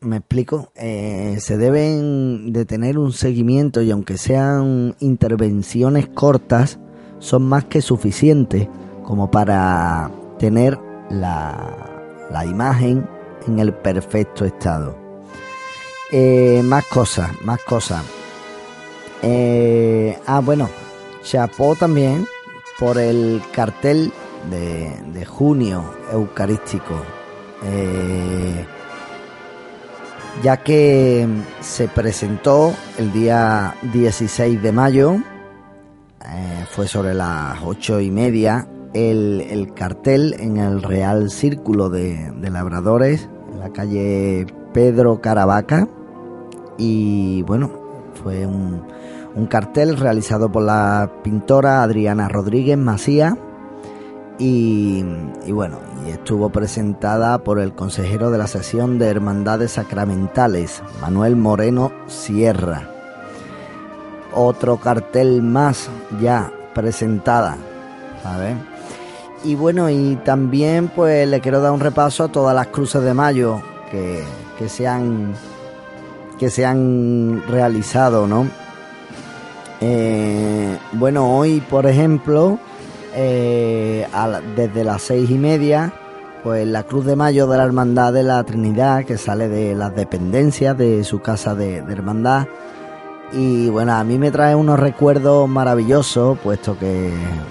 Me 0.00 0.18
explico, 0.18 0.70
eh, 0.74 1.38
se 1.40 1.56
deben 1.56 2.52
de 2.52 2.64
tener 2.66 2.98
un 2.98 3.12
seguimiento 3.12 3.80
y 3.80 3.90
aunque 3.90 4.18
sean 4.18 4.94
intervenciones 5.00 6.08
cortas, 6.08 6.78
son 7.18 7.44
más 7.44 7.64
que 7.64 7.80
suficientes 7.80 8.68
como 9.04 9.30
para 9.30 10.10
tener 10.38 10.78
la, 11.08 12.26
la 12.30 12.44
imagen 12.44 13.08
en 13.46 13.58
el 13.58 13.72
perfecto 13.72 14.44
estado. 14.44 14.96
Eh, 16.12 16.62
más 16.62 16.84
cosas, 16.86 17.30
más 17.42 17.60
cosas. 17.62 18.04
Eh, 19.22 20.18
ah, 20.26 20.40
bueno, 20.40 20.68
chapó 21.22 21.74
también 21.74 22.26
por 22.78 22.98
el 22.98 23.42
cartel 23.52 24.12
de, 24.50 24.90
de 25.12 25.24
junio 25.24 25.84
eucarístico. 26.12 26.94
Eh, 27.64 28.66
ya 30.42 30.58
que 30.58 31.26
se 31.60 31.88
presentó 31.88 32.74
el 32.98 33.12
día 33.12 33.74
16 33.92 34.62
de 34.62 34.72
mayo, 34.72 35.16
eh, 36.24 36.64
fue 36.70 36.86
sobre 36.86 37.14
las 37.14 37.58
ocho 37.64 38.00
y 38.00 38.10
media, 38.10 38.68
el, 38.92 39.46
el, 39.48 39.72
cartel 39.72 40.36
en 40.38 40.58
el 40.58 40.82
Real 40.82 41.30
Círculo 41.30 41.88
de, 41.88 42.30
de 42.32 42.50
Labradores, 42.50 43.28
en 43.52 43.60
la 43.60 43.70
calle 43.70 44.46
Pedro 44.74 45.20
Caravaca, 45.20 45.88
y 46.76 47.42
bueno, 47.42 47.70
fue 48.22 48.44
un, 48.44 48.82
un 49.36 49.46
cartel 49.46 49.96
realizado 49.98 50.50
por 50.50 50.62
la 50.62 51.10
pintora 51.22 51.82
Adriana 51.82 52.28
Rodríguez 52.28 52.78
Macía 52.78 53.36
y, 54.38 55.04
y, 55.46 55.52
bueno, 55.52 55.78
y 56.06 56.10
estuvo 56.10 56.48
presentada 56.48 57.38
por 57.38 57.60
el 57.60 57.74
consejero 57.74 58.30
de 58.30 58.38
la 58.38 58.46
sesión 58.46 58.98
de 58.98 59.08
Hermandades 59.08 59.72
Sacramentales, 59.72 60.82
Manuel 61.00 61.36
Moreno 61.36 61.92
Sierra. 62.06 62.90
Otro 64.34 64.78
cartel 64.78 65.42
más 65.42 65.88
ya 66.20 66.50
presentada, 66.74 67.56
¿sabes? 68.22 68.56
Y 69.44 69.54
bueno, 69.54 69.88
y 69.90 70.16
también 70.24 70.88
pues 70.88 71.28
le 71.28 71.40
quiero 71.40 71.60
dar 71.60 71.72
un 71.72 71.80
repaso 71.80 72.24
a 72.24 72.28
todas 72.28 72.54
las 72.54 72.68
cruces 72.68 73.02
de 73.02 73.14
mayo 73.14 73.60
que, 73.90 74.22
que 74.58 74.68
se 74.68 74.86
han 74.86 75.34
que 76.38 76.50
se 76.50 76.66
han 76.66 77.42
realizado, 77.48 78.26
¿no? 78.26 78.46
Eh, 79.80 80.78
bueno, 80.92 81.36
hoy, 81.36 81.60
por 81.60 81.86
ejemplo, 81.86 82.58
eh, 83.14 84.06
desde 84.54 84.84
las 84.84 85.02
seis 85.02 85.30
y 85.30 85.38
media, 85.38 85.92
pues 86.42 86.66
la 86.66 86.84
Cruz 86.84 87.04
de 87.04 87.16
Mayo 87.16 87.46
de 87.46 87.58
la 87.58 87.64
Hermandad 87.64 88.12
de 88.12 88.22
la 88.22 88.42
Trinidad, 88.44 89.04
que 89.04 89.18
sale 89.18 89.48
de 89.48 89.74
las 89.74 89.94
dependencias 89.94 90.76
de 90.78 91.04
su 91.04 91.20
casa 91.20 91.54
de, 91.54 91.78
hermandad. 91.78 92.46
Y 93.32 93.68
bueno, 93.68 93.92
a 93.92 94.04
mí 94.04 94.18
me 94.18 94.30
trae 94.30 94.54
unos 94.54 94.78
recuerdos 94.78 95.48
maravillosos, 95.48 96.38
puesto 96.38 96.78
que 96.78 97.10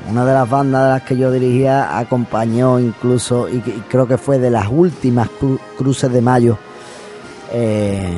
una 0.09 0.25
de 0.25 0.33
las 0.33 0.49
bandas 0.49 0.83
de 0.83 0.89
las 0.89 1.01
que 1.03 1.17
yo 1.17 1.31
dirigía 1.31 1.97
acompañó 1.97 2.79
incluso, 2.79 3.49
y, 3.49 3.59
creo 3.89 4.07
que 4.07 4.17
fue 4.17 4.39
de 4.39 4.49
las 4.49 4.67
últimas 4.71 5.29
cru 5.29 5.59
cruces 5.77 6.11
de 6.11 6.21
mayo, 6.21 6.57
eh, 7.51 8.17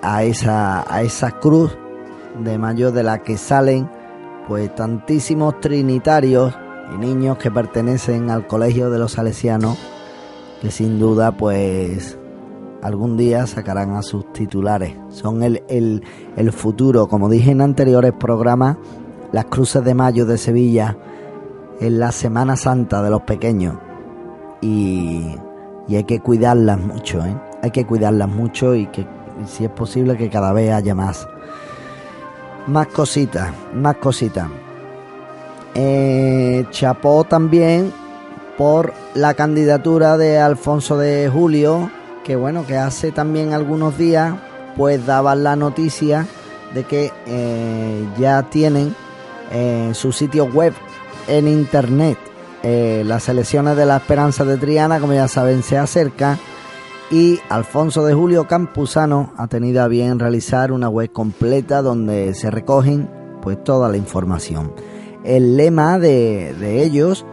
a, 0.00 0.24
esa, 0.24 0.92
a 0.92 1.02
esa 1.02 1.32
cruz 1.32 1.76
de 2.38 2.58
mayo 2.58 2.92
de 2.92 3.02
la 3.02 3.22
que 3.22 3.36
salen 3.36 3.90
pues 4.46 4.74
tantísimos 4.74 5.60
trinitarios 5.60 6.54
y 6.94 6.98
niños 6.98 7.38
que 7.38 7.50
pertenecen 7.50 8.30
al 8.30 8.46
colegio 8.46 8.90
de 8.90 8.98
los 8.98 9.12
salesianos 9.12 9.76
que 10.60 10.70
sin 10.70 10.98
duda 10.98 11.32
pues 11.32 12.18
algún 12.82 13.16
día 13.16 13.46
sacarán 13.46 13.96
a 13.96 14.02
sus 14.02 14.32
titulares. 14.32 14.94
Son 15.08 15.42
el, 15.42 15.62
el, 15.68 16.02
el 16.36 16.52
futuro, 16.52 17.08
como 17.08 17.28
dije 17.28 17.50
en 17.50 17.60
anteriores 17.60 18.12
programas, 18.12 18.76
las 19.32 19.46
cruces 19.46 19.84
de 19.84 19.94
mayo 19.94 20.26
de 20.26 20.38
Sevilla 20.38 20.96
en 21.80 21.98
la 21.98 22.12
Semana 22.12 22.56
Santa 22.56 23.02
de 23.02 23.10
los 23.10 23.22
pequeños 23.22 23.76
y, 24.60 25.36
y 25.86 25.96
hay 25.96 26.04
que 26.04 26.20
cuidarlas 26.20 26.80
mucho, 26.80 27.24
¿eh? 27.24 27.36
hay 27.62 27.70
que 27.70 27.86
cuidarlas 27.86 28.28
mucho 28.28 28.74
y 28.74 28.86
que 28.86 29.06
si 29.46 29.64
es 29.64 29.70
posible 29.70 30.16
que 30.16 30.30
cada 30.30 30.52
vez 30.52 30.72
haya 30.72 30.94
más. 30.94 31.28
Más 32.68 32.88
cositas, 32.88 33.50
más 33.74 33.96
cositas. 33.96 34.46
Eh, 35.74 36.66
chapó 36.70 37.24
también 37.24 37.92
por 38.58 38.92
la 39.14 39.32
candidatura 39.32 40.18
de 40.18 40.38
Alfonso 40.38 40.98
de 40.98 41.30
Julio, 41.32 41.90
que 42.24 42.36
bueno, 42.36 42.66
que 42.66 42.76
hace 42.76 43.10
también 43.10 43.54
algunos 43.54 43.96
días 43.96 44.34
pues 44.76 45.06
daban 45.06 45.44
la 45.44 45.56
noticia 45.56 46.26
de 46.74 46.84
que 46.84 47.10
eh, 47.26 48.06
ya 48.18 48.42
tienen 48.42 48.94
eh, 49.50 49.92
su 49.94 50.12
sitio 50.12 50.44
web 50.44 50.74
en 51.26 51.48
internet. 51.48 52.18
Las 52.60 53.30
elecciones 53.30 53.76
de 53.76 53.86
la 53.86 53.96
Esperanza 53.96 54.44
de 54.44 54.58
Triana, 54.58 55.00
como 55.00 55.14
ya 55.14 55.26
saben, 55.26 55.62
se 55.62 55.78
acercan 55.78 56.38
y 57.10 57.38
Alfonso 57.48 58.04
de 58.04 58.14
Julio 58.14 58.46
Campuzano 58.46 59.32
ha 59.36 59.46
tenido 59.46 59.82
a 59.82 59.88
bien 59.88 60.18
realizar 60.18 60.72
una 60.72 60.88
web 60.88 61.10
completa 61.10 61.82
donde 61.82 62.34
se 62.34 62.50
recogen 62.50 63.08
pues 63.40 63.62
toda 63.64 63.88
la 63.88 63.96
información. 63.96 64.72
El 65.24 65.56
lema 65.56 65.98
de, 65.98 66.54
de 66.54 66.82
ellos 66.82 67.24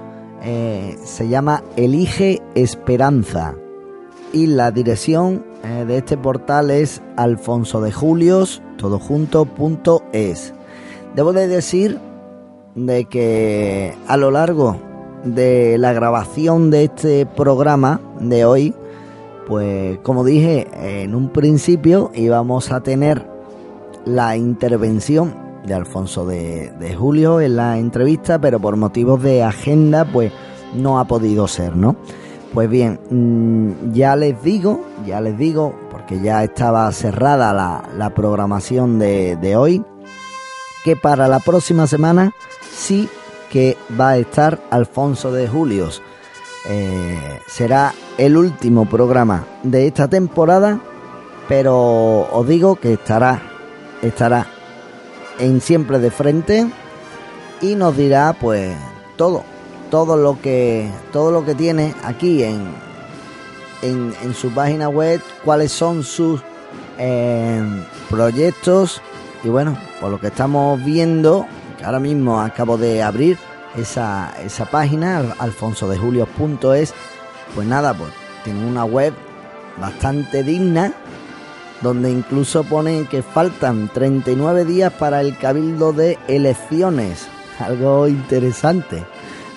eh, 0.41 0.97
se 1.03 1.27
llama 1.27 1.63
Elige 1.75 2.41
Esperanza 2.55 3.55
y 4.31 4.47
la 4.47 4.71
dirección 4.71 5.45
eh, 5.63 5.85
de 5.85 5.97
este 5.97 6.17
portal 6.17 6.71
es 6.71 7.01
alfonso 7.17 7.81
de 7.81 7.91
julios 7.91 8.61
todo 8.77 8.99
junto, 8.99 9.45
punto 9.45 10.03
es. 10.13 10.53
Debo 11.15 11.33
de 11.33 11.47
decir 11.47 11.99
de 12.75 13.05
que 13.05 13.95
a 14.07 14.17
lo 14.17 14.31
largo 14.31 14.77
de 15.23 15.77
la 15.77 15.93
grabación 15.93 16.69
de 16.69 16.85
este 16.85 17.25
programa 17.25 18.01
de 18.19 18.45
hoy 18.45 18.75
pues 19.47 19.99
como 19.99 20.23
dije 20.23 20.67
en 21.03 21.15
un 21.15 21.29
principio 21.29 22.11
íbamos 22.13 22.71
a 22.71 22.81
tener 22.81 23.27
la 24.05 24.37
intervención 24.37 25.45
de 25.65 25.73
Alfonso 25.73 26.25
de, 26.25 26.95
Julio 26.97 27.41
en 27.41 27.55
la 27.55 27.77
entrevista, 27.77 28.39
pero 28.39 28.59
por 28.59 28.75
motivos 28.77 29.21
de 29.21 29.43
agenda 29.43 30.05
pues 30.05 30.31
no 30.73 30.99
ha 30.99 31.05
podido 31.05 31.47
ser, 31.47 31.75
¿no? 31.75 31.95
Pues 32.53 32.69
bien, 32.69 32.99
mmm, 33.09 33.91
ya 33.93 34.15
les 34.15 34.41
digo, 34.41 34.81
ya 35.05 35.19
les 35.19 35.37
digo, 35.37 35.75
porque 35.91 36.21
ya 36.21 36.43
estaba 36.43 36.89
cerrada 36.91 37.53
la, 37.53 37.83
la 37.97 38.13
programación 38.13 38.99
de, 38.99 39.35
de 39.35 39.57
hoy, 39.57 39.83
que 40.83 40.95
para 40.95 41.27
la 41.27 41.39
próxima 41.39 41.87
semana 41.87 42.33
sí 42.71 43.09
que 43.49 43.77
va 43.99 44.09
a 44.09 44.17
estar 44.17 44.59
Alfonso 44.69 45.31
de 45.31 45.47
Julios. 45.47 46.01
Eh, 46.67 47.41
será 47.47 47.93
el 48.17 48.37
último 48.37 48.85
programa 48.85 49.45
de 49.63 49.87
esta 49.87 50.07
temporada, 50.07 50.79
pero 51.47 52.27
os 52.31 52.47
digo 52.47 52.75
que 52.75 52.93
estará, 52.93 53.41
estará 54.01 54.47
en 55.37 55.61
siempre 55.61 55.99
de 55.99 56.09
frente 56.09 56.67
y 57.61 57.75
nos 57.75 57.95
dirá 57.95 58.35
pues 58.39 58.75
todo, 59.15 59.43
todo 59.91 60.17
lo 60.17 60.41
que, 60.41 60.89
todo 61.11 61.31
lo 61.31 61.45
que 61.45 61.53
tiene 61.53 61.93
aquí 62.03 62.43
en, 62.43 62.73
en, 63.81 64.13
en 64.23 64.33
su 64.33 64.49
página 64.49 64.89
web, 64.89 65.21
cuáles 65.43 65.71
son 65.71 66.03
sus 66.03 66.41
eh, 66.97 67.61
proyectos. 68.09 69.01
Y 69.43 69.49
bueno, 69.49 69.77
por 70.01 70.09
lo 70.09 70.19
que 70.19 70.27
estamos 70.27 70.83
viendo, 70.83 71.45
que 71.77 71.85
ahora 71.85 71.99
mismo 71.99 72.41
acabo 72.41 72.77
de 72.77 73.03
abrir 73.03 73.37
esa, 73.77 74.33
esa 74.43 74.65
página, 74.65 75.35
alfonsodejulio.es, 75.39 76.93
pues 77.53 77.67
nada, 77.67 77.93
pues 77.93 78.11
tienen 78.43 78.63
una 78.63 78.85
web 78.85 79.13
bastante 79.79 80.43
digna, 80.43 80.93
donde 81.81 82.09
incluso 82.09 82.63
ponen 82.63 83.05
que 83.05 83.21
faltan 83.21 83.89
39 83.93 84.65
días 84.65 84.93
para 84.93 85.21
el 85.21 85.37
cabildo 85.37 85.93
de 85.93 86.17
elecciones. 86.27 87.27
Algo 87.59 88.07
interesante. 88.07 89.05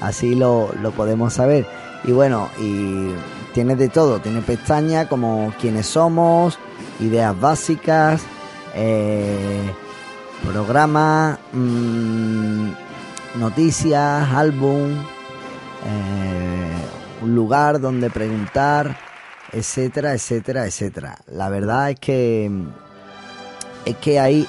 Así 0.01 0.35
lo, 0.35 0.71
lo 0.81 0.93
podemos 0.93 1.35
saber. 1.35 1.67
Y 2.05 2.13
bueno, 2.13 2.49
y 2.61 3.11
tiene 3.53 3.77
de 3.77 3.89
todo. 3.89 4.21
Tiene 4.21 4.43
pestañas 4.43 5.09
como 5.09 5.53
quiénes 5.61 5.87
somos, 5.87 6.59
ideas 7.01 7.39
básicas, 7.39 8.23
eh, 8.75 9.73
programa, 10.47 11.39
mm, 11.53 12.71
noticias, 13.37 14.29
álbum, 14.33 14.91
eh, 15.87 16.73
un 17.23 17.35
lugar 17.35 17.81
donde 17.81 18.11
preguntar, 18.11 18.97
etcétera, 19.53 20.13
etcétera, 20.15 20.67
etcétera. 20.67 21.19
La 21.31 21.49
verdad 21.49 21.91
es 21.91 22.01
que 22.01 22.51
es 23.85 23.97
que 23.97 24.21
hay 24.21 24.47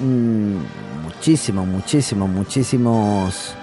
mm, 0.00 0.56
muchísimos, 1.04 1.66
muchísimos, 1.66 2.28
muchísimos 2.28 3.54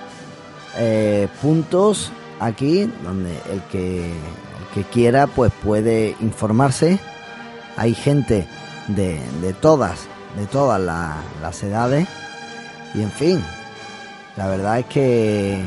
eh, 0.78 1.28
puntos 1.42 2.12
aquí 2.40 2.92
donde 3.04 3.32
el 3.52 3.62
que, 3.72 4.06
el 4.12 4.68
que 4.74 4.84
quiera 4.90 5.28
pues 5.28 5.52
puede 5.64 6.16
informarse. 6.22 7.00
Hay 7.78 7.94
gente 7.94 8.48
de, 8.88 9.22
de 9.42 9.54
todas, 9.54 10.08
de 10.38 10.46
todas 10.48 10.80
la- 10.82 11.18
las 11.42 11.62
edades 11.62 12.08
y 12.94 13.02
en 13.02 13.12
fin, 13.12 13.44
la 14.38 14.48
verdad 14.48 14.80
es 14.80 14.86
que 14.86 15.62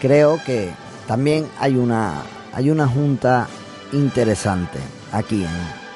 creo 0.00 0.40
que 0.44 0.70
también 1.06 1.46
hay 1.58 1.76
una 1.76 2.22
hay 2.52 2.70
una 2.70 2.88
junta 2.88 3.46
interesante 3.92 4.78
aquí 5.12 5.46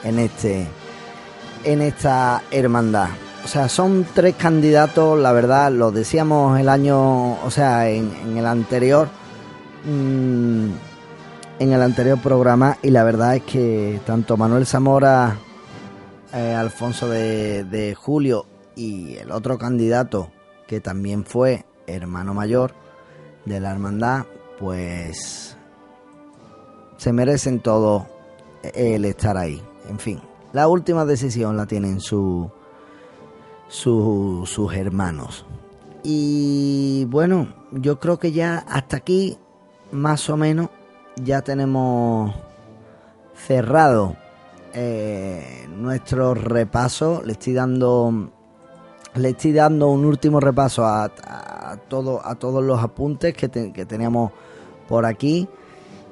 en, 0.04 0.18
este 0.18 0.66
en 1.64 1.82
esta 1.82 2.42
hermandad. 2.50 3.08
O 3.44 3.48
sea, 3.48 3.68
son 3.68 4.06
tres 4.14 4.36
candidatos, 4.36 5.18
la 5.18 5.32
verdad, 5.32 5.70
lo 5.70 5.90
decíamos 5.90 6.58
el 6.58 6.68
año, 6.68 7.42
o 7.44 7.50
sea, 7.50 7.90
en, 7.90 8.36
el 8.36 8.46
anterior, 8.46 9.08
mm, 9.84 10.68
en 11.58 11.72
el 11.72 11.82
anterior 11.82 12.18
programa, 12.22 12.78
y 12.82 12.90
la 12.90 13.04
verdad 13.04 13.36
es 13.36 13.42
que 13.42 14.00
tanto 14.06 14.38
Manuel 14.38 14.64
Zamora, 14.64 15.36
eh, 16.32 16.54
Alfonso 16.54 17.08
de 17.08 17.94
Julio 17.98 18.46
y 18.76 19.16
el 19.16 19.30
otro 19.30 19.58
candidato, 19.58 20.30
que 20.66 20.80
también 20.80 21.24
fue 21.24 21.66
hermano 21.86 22.34
mayor 22.34 22.72
de 23.44 23.60
la 23.60 23.72
hermandad, 23.72 24.24
pues 24.58 25.56
se 26.96 27.12
merecen 27.12 27.60
todo 27.60 28.06
el 28.62 29.04
estar 29.04 29.36
ahí. 29.36 29.62
En 29.88 29.98
fin, 29.98 30.20
la 30.52 30.68
última 30.68 31.04
decisión 31.04 31.56
la 31.56 31.66
tienen 31.66 32.00
su, 32.00 32.50
su- 33.68 34.44
sus 34.46 34.74
hermanos. 34.74 35.44
Y 36.02 37.06
bueno, 37.08 37.48
yo 37.72 37.98
creo 37.98 38.18
que 38.18 38.32
ya 38.32 38.58
hasta 38.68 38.98
aquí, 38.98 39.38
más 39.92 40.28
o 40.30 40.36
menos, 40.36 40.68
ya 41.16 41.42
tenemos 41.42 42.34
cerrado 43.34 44.16
eh, 44.72 45.66
nuestro 45.70 46.34
repaso. 46.34 47.22
Le 47.24 47.32
estoy 47.32 47.52
dando 47.54 48.30
le 49.14 49.28
estoy 49.30 49.52
dando 49.52 49.88
un 49.90 50.04
último 50.04 50.40
repaso 50.40 50.84
a, 50.84 51.04
a 51.04 51.53
todo, 51.88 52.26
a 52.26 52.34
todos 52.36 52.62
los 52.62 52.82
apuntes 52.82 53.34
que, 53.34 53.48
que 53.72 53.86
teníamos 53.86 54.32
por 54.88 55.06
aquí. 55.06 55.48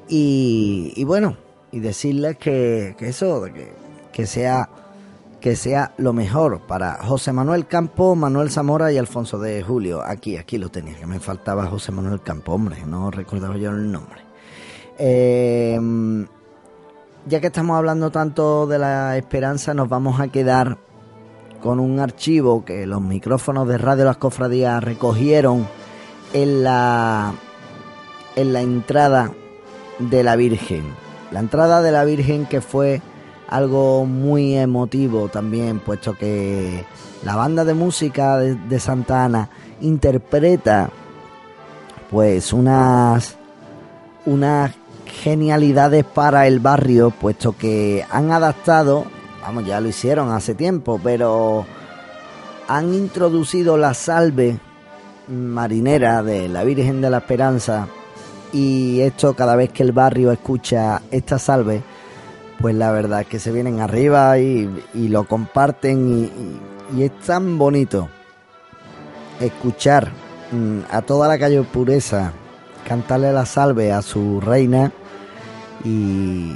Y, 0.09 0.93
y 0.97 1.05
bueno, 1.05 1.37
y 1.71 1.81
decirles 1.81 2.37
que, 2.37 2.95
que 2.99 3.09
eso, 3.09 3.45
que, 3.45 3.73
que 4.13 4.27
sea 4.27 4.69
que 5.43 5.57
sea 5.57 5.93
lo 5.99 6.13
mejor 6.13 6.61
para 6.61 7.03
José 7.03 7.33
Manuel 7.33 7.67
Campo, 7.67 8.15
Manuel 8.15 8.49
Zamora 8.49 8.93
y 8.93 8.97
Alfonso 8.97 9.41
de 9.41 9.61
Julio. 9.61 10.01
Aquí, 10.01 10.37
aquí 10.37 10.57
lo 10.57 10.69
tenía, 10.69 10.97
que 10.97 11.05
me 11.05 11.19
faltaba 11.19 11.67
José 11.67 11.91
Manuel 11.91 12.23
Campo, 12.23 12.53
hombre, 12.53 12.77
no 12.87 13.11
recordaba 13.11 13.57
yo 13.57 13.71
el 13.71 13.91
nombre. 13.91 14.21
Eh, 14.99 15.81
ya 17.27 17.41
que 17.41 17.49
estamos 17.49 17.77
hablando 17.77 18.13
tanto 18.13 18.69
de 18.69 18.79
la 18.79 19.17
esperanza, 19.17 19.75
nos 19.75 19.89
vamos 19.89 20.21
a 20.21 20.29
quedar 20.29 20.79
con 21.63 21.81
un 21.81 22.01
archivo 22.01 22.65
que 22.65 22.87
los 22.87 23.01
micrófonos 23.01 23.69
de 23.69 23.79
Radio 23.79 24.05
Las 24.05 24.17
Cofradías 24.17 24.83
recogieron 24.83 25.67
en 26.33 26.65
la 26.65 27.33
en 28.35 28.53
la 28.53 28.61
entrada 28.61 29.31
de 29.99 30.23
la 30.23 30.37
Virgen. 30.37 30.83
La 31.31 31.41
entrada 31.41 31.81
de 31.81 31.93
la 31.93 32.05
Virgen 32.05 32.47
que 32.47 32.61
fue 32.61 33.01
algo 33.49 34.05
muy 34.05 34.57
emotivo 34.57 35.29
también, 35.29 35.79
puesto 35.79 36.15
que 36.15 36.85
la 37.25 37.37
banda 37.37 37.65
de 37.65 37.75
música 37.75 38.39
de, 38.39 38.81
Santa 38.81 39.25
Ana 39.25 39.49
interpreta 39.81 40.91
pues 42.11 42.53
unas 42.53 43.37
unas 44.27 44.73
genialidades 45.07 46.05
para 46.05 46.47
el 46.47 46.59
barrio, 46.59 47.11
puesto 47.11 47.57
que 47.57 48.05
han 48.11 48.33
adaptado, 48.33 49.05
vamos, 49.43 49.67
ya 49.67 49.81
lo 49.81 49.89
hicieron 49.89 50.31
hace 50.33 50.55
tiempo, 50.55 51.01
pero 51.03 51.67
han 52.69 52.95
introducido 52.95 53.77
la 53.77 53.93
salve 53.95 54.59
marinera 55.29 56.23
de 56.23 56.49
la 56.49 56.65
Virgen 56.65 57.01
de 57.01 57.11
la 57.11 57.19
Esperanza 57.19 57.87
y 58.53 59.01
esto 59.01 59.35
cada 59.35 59.57
vez 59.57 59.71
que 59.71 59.83
el 59.83 59.93
barrio 59.93 60.31
escucha 60.33 61.03
esta 61.11 61.39
salve, 61.39 61.83
pues 62.61 62.75
la 62.75 62.91
verdad 62.93 63.23
es 63.23 63.27
que 63.27 63.39
se 63.39 63.51
vienen 63.53 63.81
arriba 63.81 64.39
y, 64.39 64.69
lo 64.95 65.25
comparten 65.25 66.09
y, 66.09 66.23
y- 66.25 66.61
y 66.95 67.03
es 67.05 67.19
tan 67.21 67.57
bonito 67.59 68.09
escuchar 69.41 70.11
mm, 70.53 70.81
a 70.91 71.01
toda 71.03 71.27
la 71.29 71.39
calle 71.39 71.63
pureza 71.63 72.33
cantarle 72.87 73.33
la 73.33 73.47
salve 73.47 73.93
a 73.93 74.03
su 74.03 74.41
reina 74.41 74.93
y, 75.85 76.53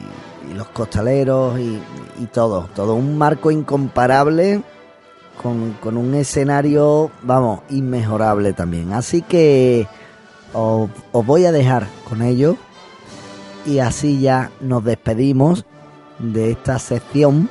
y 0.51 0.55
los 0.55 0.69
costaleros 0.69 1.59
y, 1.59 1.81
y 2.21 2.27
todo, 2.27 2.69
todo 2.75 2.95
un 2.95 3.17
marco 3.19 3.51
incomparable 3.51 4.63
con, 5.43 5.73
con 5.75 5.97
un 5.97 6.15
escenario, 6.15 7.11
vamos, 7.23 7.61
inmejorable 7.71 8.53
también. 8.53 8.93
Así 8.93 9.23
que 9.23 9.87
os, 10.53 10.91
voy 11.13 11.45
a 11.45 11.53
dejar 11.53 11.87
con 12.09 12.23
ello 12.23 12.57
y 13.65 13.79
así 13.81 14.21
ya 14.21 14.51
nos 14.61 14.85
despedimos 14.85 15.65
de 16.19 16.53
esta 16.53 16.79
sección 16.79 17.51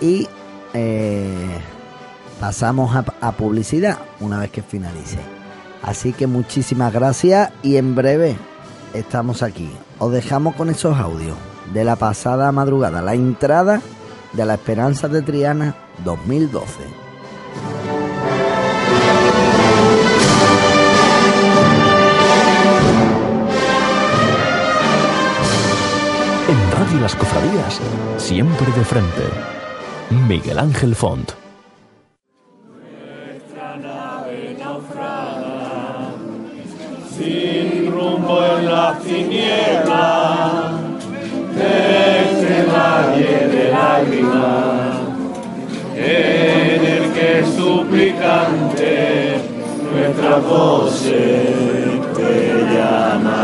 y 0.00 0.28
eh, 0.74 1.58
pasamos 2.40 2.94
a, 2.94 3.04
a 3.20 3.32
publicidad 3.32 3.98
una 4.20 4.38
vez 4.40 4.50
que 4.50 4.62
finalice. 4.62 5.18
Así 5.82 6.12
que 6.12 6.26
muchísimas 6.26 6.92
gracias 6.92 7.50
y 7.62 7.76
en 7.76 7.94
breve 7.94 8.36
estamos 8.92 9.42
aquí. 9.42 9.70
Os 9.98 10.12
dejamos 10.12 10.54
con 10.56 10.70
esos 10.70 10.96
audios 10.98 11.36
de 11.72 11.84
la 11.84 11.96
pasada 11.96 12.50
madrugada, 12.52 13.02
la 13.02 13.14
entrada 13.14 13.80
de 14.32 14.44
la 14.44 14.54
Esperanza 14.54 15.08
de 15.08 15.22
Triana 15.22 15.74
2012. 16.04 16.68
En 26.48 26.72
Radio 26.72 27.00
Las 27.00 27.14
Cofradías, 27.14 27.80
siempre 28.16 28.72
de 28.72 28.84
frente. 28.84 29.24
Miguel 30.26 30.58
Ángel 30.58 30.94
Font. 30.94 31.32
sin 37.18 37.90
rumbo 37.90 38.44
en 38.44 38.66
la 38.66 38.96
tiniebla 39.02 40.67
en 45.96 46.84
el 46.84 47.12
que 47.12 47.44
suplicante 47.56 49.38
nuestras 49.92 50.44
voces 50.44 51.12
te 52.16 52.64
llaman. 52.74 53.37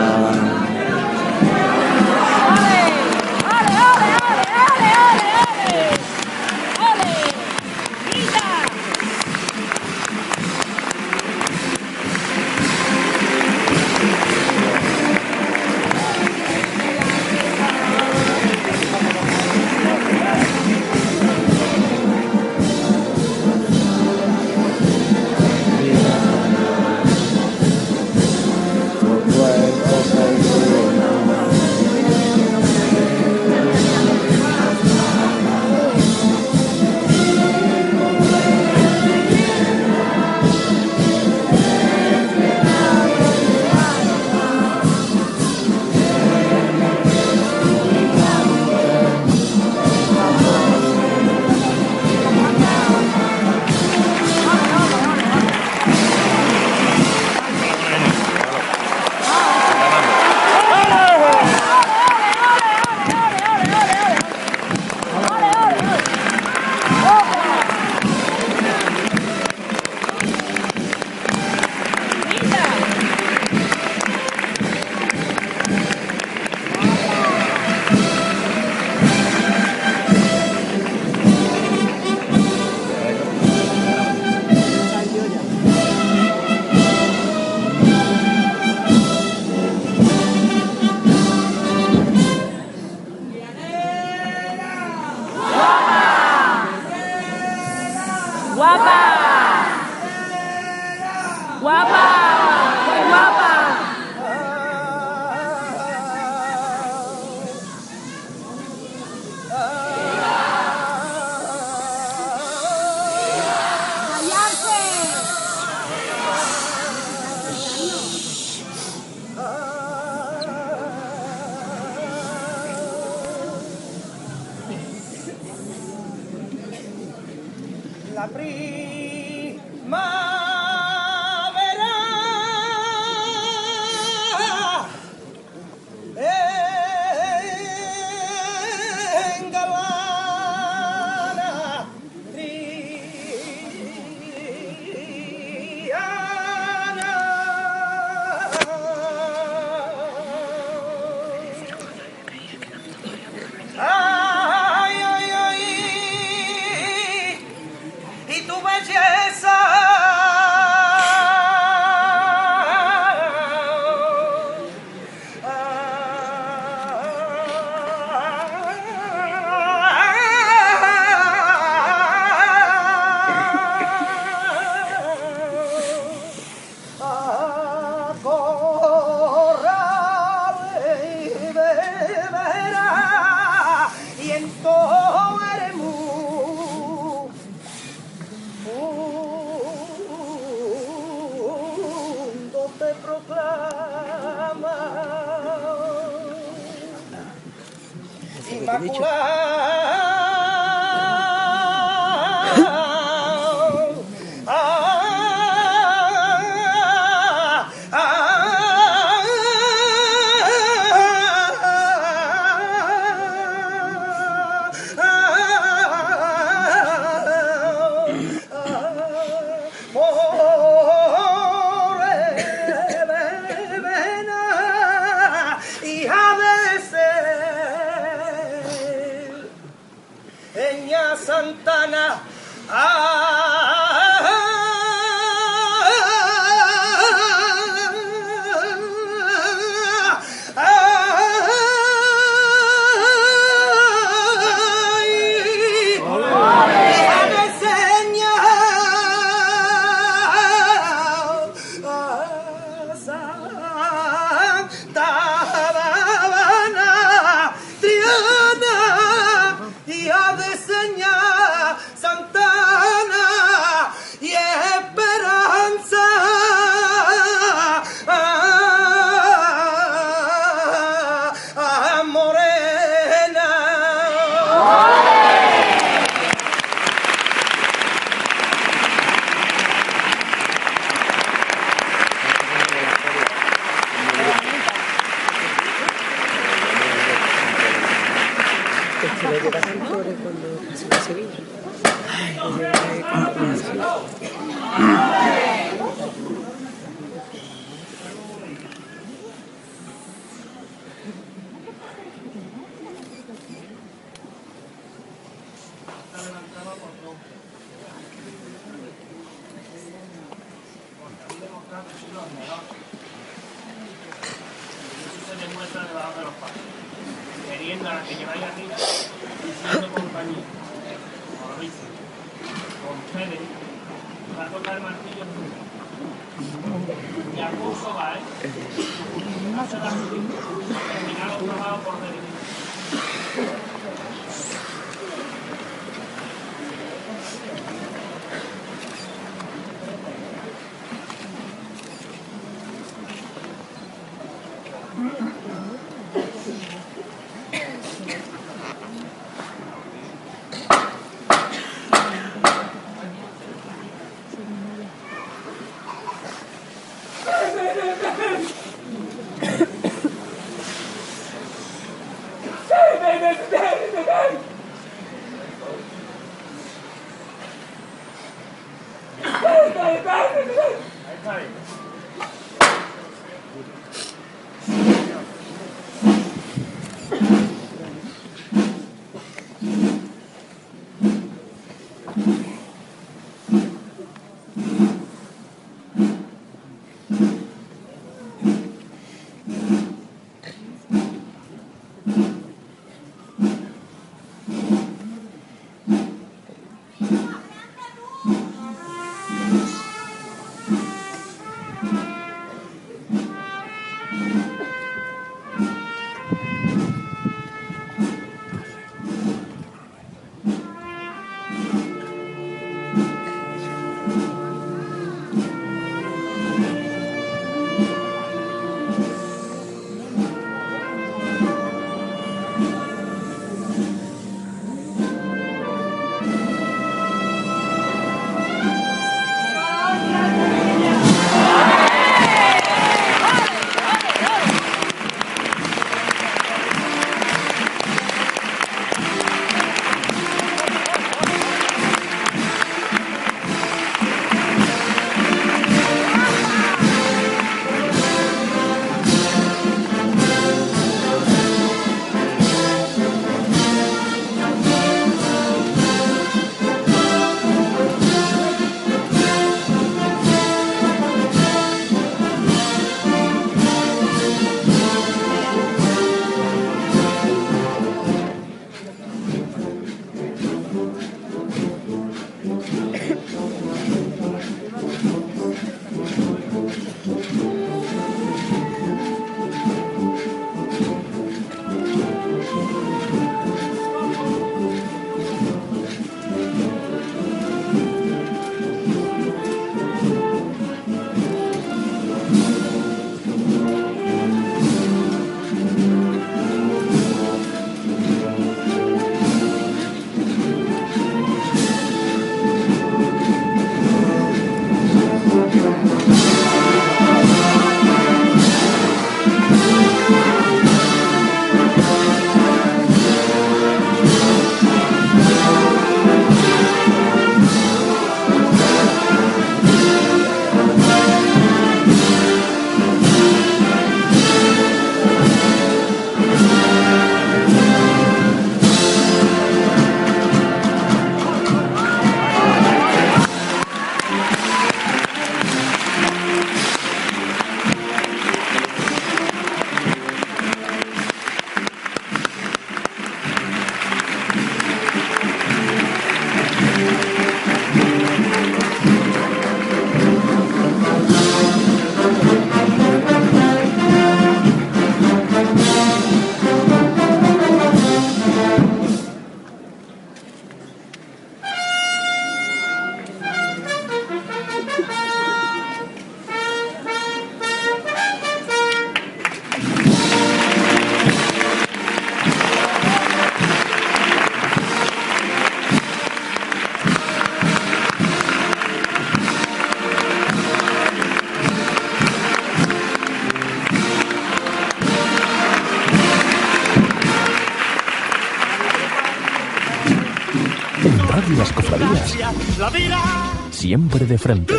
Siempre 593.64 594.04
de 594.04 594.18
frente. 594.18 594.52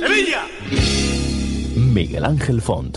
Sevilla. 0.00 0.46
Miguel 1.76 2.24
Ángel 2.24 2.62
Font. 2.62 2.96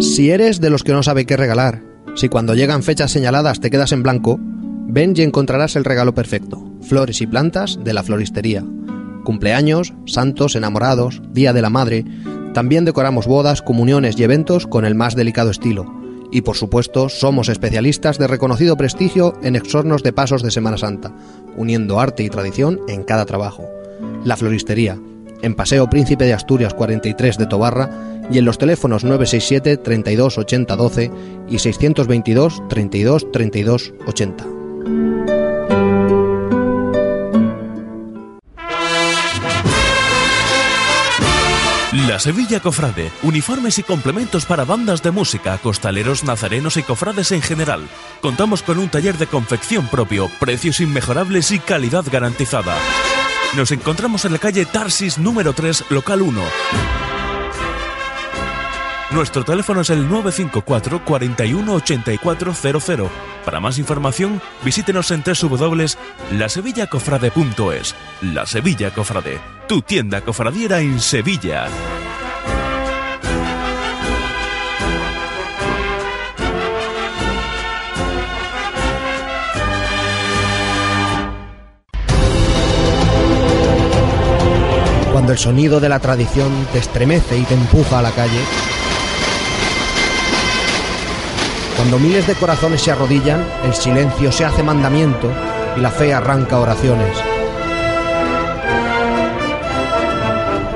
Si 0.00 0.30
eres 0.30 0.60
de 0.60 0.70
los 0.70 0.84
que 0.84 0.92
no 0.92 1.02
sabe 1.02 1.26
qué 1.26 1.36
regalar, 1.36 1.82
si 2.14 2.28
cuando 2.28 2.54
llegan 2.54 2.84
fechas 2.84 3.10
señaladas 3.10 3.58
te 3.58 3.68
quedas 3.68 3.90
en 3.90 4.04
blanco, 4.04 4.38
ven 4.40 5.14
y 5.16 5.22
encontrarás 5.22 5.74
el 5.74 5.84
regalo 5.84 6.14
perfecto. 6.14 6.62
Flores 6.82 7.20
y 7.22 7.26
plantas 7.26 7.80
de 7.82 7.92
la 7.92 8.04
floristería. 8.04 8.64
Cumpleaños, 9.24 9.94
santos, 10.06 10.54
enamorados, 10.54 11.20
Día 11.32 11.52
de 11.52 11.62
la 11.62 11.70
Madre. 11.70 12.04
También 12.54 12.84
decoramos 12.84 13.26
bodas, 13.26 13.62
comuniones 13.62 14.16
y 14.16 14.22
eventos 14.22 14.68
con 14.68 14.84
el 14.84 14.94
más 14.94 15.16
delicado 15.16 15.50
estilo. 15.50 15.99
Y 16.30 16.42
por 16.42 16.56
supuesto, 16.56 17.08
somos 17.08 17.48
especialistas 17.48 18.18
de 18.18 18.26
reconocido 18.26 18.76
prestigio 18.76 19.34
en 19.42 19.56
exornos 19.56 20.02
de 20.02 20.12
pasos 20.12 20.42
de 20.42 20.50
Semana 20.50 20.78
Santa, 20.78 21.12
uniendo 21.56 21.98
arte 21.98 22.22
y 22.22 22.30
tradición 22.30 22.80
en 22.88 23.02
cada 23.02 23.26
trabajo. 23.26 23.68
La 24.24 24.36
Floristería, 24.36 24.98
en 25.42 25.54
Paseo 25.54 25.88
Príncipe 25.90 26.24
de 26.24 26.34
Asturias 26.34 26.74
43 26.74 27.38
de 27.38 27.46
Tobarra 27.46 27.90
y 28.30 28.38
en 28.38 28.44
los 28.44 28.58
teléfonos 28.58 29.04
967 29.04 29.76
32 29.78 30.38
80 30.38 30.76
12 30.76 31.10
y 31.48 31.58
622 31.58 32.68
32 32.68 33.32
32 33.32 33.92
80. 34.06 34.59
La 42.08 42.18
Sevilla 42.18 42.60
Cofrade. 42.60 43.10
Uniformes 43.22 43.78
y 43.78 43.82
complementos 43.82 44.46
para 44.46 44.64
bandas 44.64 45.02
de 45.02 45.10
música, 45.10 45.58
costaleros, 45.58 46.24
nazarenos 46.24 46.78
y 46.78 46.82
cofrades 46.82 47.30
en 47.30 47.42
general. 47.42 47.88
Contamos 48.22 48.62
con 48.62 48.78
un 48.78 48.88
taller 48.88 49.18
de 49.18 49.26
confección 49.26 49.86
propio, 49.86 50.30
precios 50.40 50.80
inmejorables 50.80 51.50
y 51.50 51.58
calidad 51.58 52.04
garantizada. 52.10 52.74
Nos 53.54 53.70
encontramos 53.70 54.24
en 54.24 54.32
la 54.32 54.38
calle 54.38 54.64
Tarsis 54.64 55.18
número 55.18 55.52
3, 55.52 55.84
local 55.90 56.22
1. 56.22 57.09
Nuestro 59.12 59.44
teléfono 59.44 59.80
es 59.80 59.90
el 59.90 60.08
954 60.08 61.04
41 61.04 61.74
8400. 61.74 63.10
Para 63.44 63.58
más 63.58 63.76
información, 63.78 64.40
visítenos 64.64 65.10
en 65.10 65.24
www.lasevillacofrade.es. 65.24 67.96
La 68.22 68.46
Sevilla 68.46 68.94
Cofrade, 68.94 69.40
tu 69.66 69.82
tienda 69.82 70.20
cofradiera 70.20 70.78
en 70.80 71.00
Sevilla. 71.00 71.66
Cuando 85.10 85.32
el 85.32 85.38
sonido 85.38 85.80
de 85.80 85.88
la 85.88 85.98
tradición 85.98 86.68
te 86.72 86.78
estremece 86.78 87.38
y 87.38 87.42
te 87.42 87.54
empuja 87.54 87.98
a 87.98 88.02
la 88.02 88.12
calle. 88.12 88.38
Cuando 91.80 91.98
miles 91.98 92.26
de 92.26 92.34
corazones 92.34 92.82
se 92.82 92.90
arrodillan, 92.90 93.42
el 93.64 93.72
silencio 93.72 94.30
se 94.30 94.44
hace 94.44 94.62
mandamiento 94.62 95.32
y 95.78 95.80
la 95.80 95.90
fe 95.90 96.12
arranca 96.12 96.58
oraciones. 96.58 97.16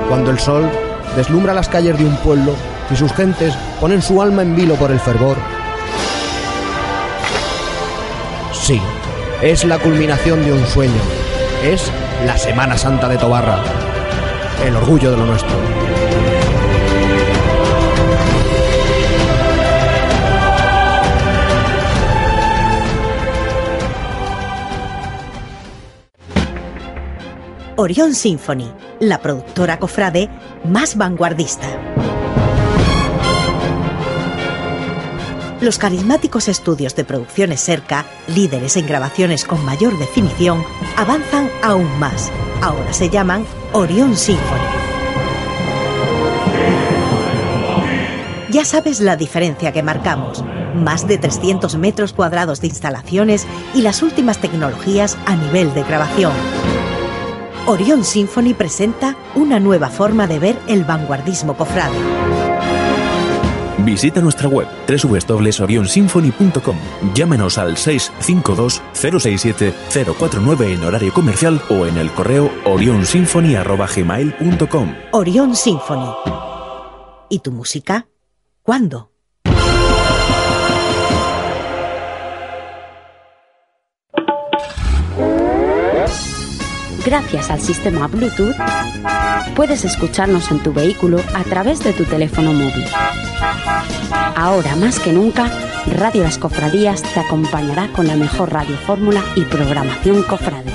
Cuando 0.09 0.31
el 0.31 0.39
sol 0.39 0.67
deslumbra 1.15 1.53
las 1.53 1.69
calles 1.69 1.95
de 1.99 2.05
un 2.05 2.17
pueblo 2.17 2.55
y 2.89 2.95
sus 2.95 3.13
gentes 3.13 3.53
ponen 3.79 4.01
su 4.01 4.19
alma 4.19 4.41
en 4.41 4.55
vilo 4.55 4.73
por 4.77 4.89
el 4.89 4.99
fervor. 4.99 5.37
Sí, 8.51 8.81
es 9.43 9.63
la 9.63 9.77
culminación 9.77 10.43
de 10.43 10.53
un 10.53 10.65
sueño. 10.65 11.01
Es 11.63 11.91
la 12.25 12.35
Semana 12.35 12.79
Santa 12.79 13.07
de 13.07 13.19
Tobarra. 13.19 13.59
El 14.65 14.75
orgullo 14.75 15.11
de 15.11 15.17
lo 15.17 15.27
nuestro. 15.27 15.55
Orion 27.77 28.13
Symphony, 28.13 28.71
la 29.01 29.19
productora 29.19 29.79
cofrade 29.79 30.29
más 30.63 30.95
vanguardista. 30.95 31.67
Los 35.59 35.77
carismáticos 35.77 36.47
estudios 36.47 36.95
de 36.95 37.03
producciones 37.03 37.59
Serca, 37.59 38.05
líderes 38.27 38.77
en 38.77 38.87
grabaciones 38.87 39.43
con 39.43 39.65
mayor 39.65 39.97
definición, 39.99 40.63
avanzan 40.95 41.49
aún 41.61 41.99
más. 41.99 42.31
Ahora 42.61 42.93
se 42.93 43.09
llaman 43.09 43.45
Orion 43.73 44.15
Symphony. 44.15 44.85
Ya 48.51 48.63
sabes 48.63 49.01
la 49.01 49.17
diferencia 49.17 49.73
que 49.73 49.83
marcamos. 49.83 50.45
Más 50.75 51.07
de 51.07 51.17
300 51.17 51.75
metros 51.75 52.13
cuadrados 52.13 52.61
de 52.61 52.67
instalaciones 52.67 53.45
y 53.73 53.81
las 53.81 54.01
últimas 54.01 54.37
tecnologías 54.37 55.17
a 55.25 55.35
nivel 55.35 55.73
de 55.73 55.83
grabación. 55.83 56.31
Orion 57.67 58.03
Symphony 58.03 58.53
presenta 58.53 59.15
una 59.33 59.59
nueva 59.59 59.89
forma 59.89 60.27
de 60.27 60.37
ver 60.37 60.55
el 60.67 60.83
vanguardismo 60.83 61.57
cofrade. 61.57 61.97
Visita 63.79 64.21
nuestra 64.21 64.47
web 64.47 64.67
www.orionsymphony.com. 64.87 66.77
Llámenos 67.15 67.57
al 67.57 67.75
652 67.75 68.83
067 68.93 69.73
049 70.17 70.73
en 70.73 70.83
horario 70.83 71.11
comercial 71.11 71.59
o 71.69 71.87
en 71.87 71.97
el 71.97 72.11
correo 72.11 72.51
orionsymphony@gmail.com. 72.65 74.95
Orion 75.11 75.55
Symphony. 75.55 76.13
¿Y 77.29 77.39
tu 77.39 77.51
música? 77.51 78.05
¿Cuándo? 78.61 79.14
Gracias 87.05 87.51
al 87.51 87.61
sistema 87.61 88.07
Bluetooth, 88.07 88.55
puedes 89.55 89.85
escucharnos 89.85 90.49
en 90.49 90.63
tu 90.63 90.73
vehículo 90.73 91.19
a 91.35 91.43
través 91.43 91.79
de 91.83 91.93
tu 91.93 92.03
teléfono 92.03 92.51
móvil. 92.51 92.85
Ahora 94.35 94.75
más 94.75 94.99
que 94.99 95.13
nunca, 95.13 95.51
Radio 95.85 96.23
Las 96.23 96.39
Cofradías 96.39 97.03
te 97.03 97.19
acompañará 97.19 97.89
con 97.93 98.07
la 98.07 98.15
mejor 98.15 98.51
radio 98.51 98.75
fórmula 98.77 99.23
y 99.35 99.43
programación 99.43 100.23
cofrade. 100.23 100.71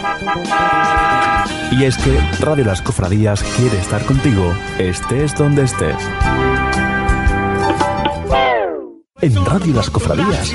Y 1.73 1.85
es 1.85 1.97
que 1.99 2.17
Radio 2.39 2.65
Las 2.65 2.81
Cofradías 2.81 3.43
quiere 3.57 3.79
estar 3.79 4.05
contigo, 4.05 4.55
estés 4.79 5.35
donde 5.35 5.65
estés. 5.65 5.97
En 9.21 9.45
Radio 9.45 9.75
Las 9.75 9.91
Cofradías, 9.91 10.55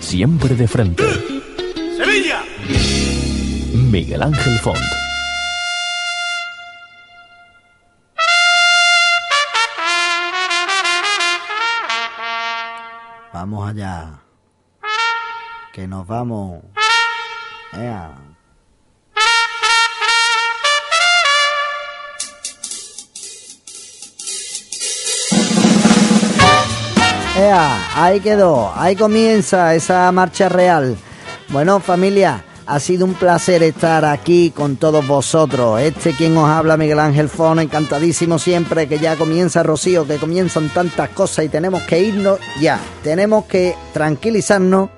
siempre 0.00 0.56
de 0.56 0.66
frente. 0.66 1.31
Miguel 3.92 4.22
Ángel 4.22 4.58
Font. 4.60 4.78
Vamos 13.34 13.68
allá. 13.68 14.18
Que 15.74 15.86
nos 15.86 16.06
vamos. 16.06 16.62
Ea. 17.74 18.12
Ea, 27.36 28.02
ahí 28.02 28.20
quedó, 28.20 28.72
ahí 28.74 28.96
comienza 28.96 29.74
esa 29.74 30.10
marcha 30.12 30.48
real. 30.48 30.96
Bueno, 31.50 31.78
familia, 31.78 32.42
ha 32.66 32.80
sido 32.80 33.04
un 33.04 33.14
placer 33.14 33.62
estar 33.62 34.04
aquí 34.04 34.50
con 34.50 34.76
todos 34.76 35.06
vosotros. 35.06 35.80
Este 35.80 36.12
quien 36.12 36.36
os 36.36 36.48
habla, 36.48 36.76
Miguel 36.76 36.98
Ángel 36.98 37.28
Fon, 37.28 37.58
encantadísimo 37.58 38.38
siempre 38.38 38.88
que 38.88 38.98
ya 38.98 39.16
comienza 39.16 39.62
Rocío, 39.62 40.06
que 40.06 40.16
comienzan 40.16 40.68
tantas 40.68 41.10
cosas 41.10 41.44
y 41.44 41.48
tenemos 41.48 41.82
que 41.82 42.00
irnos 42.00 42.38
ya. 42.60 42.78
Tenemos 43.02 43.44
que 43.46 43.74
tranquilizarnos 43.92 44.90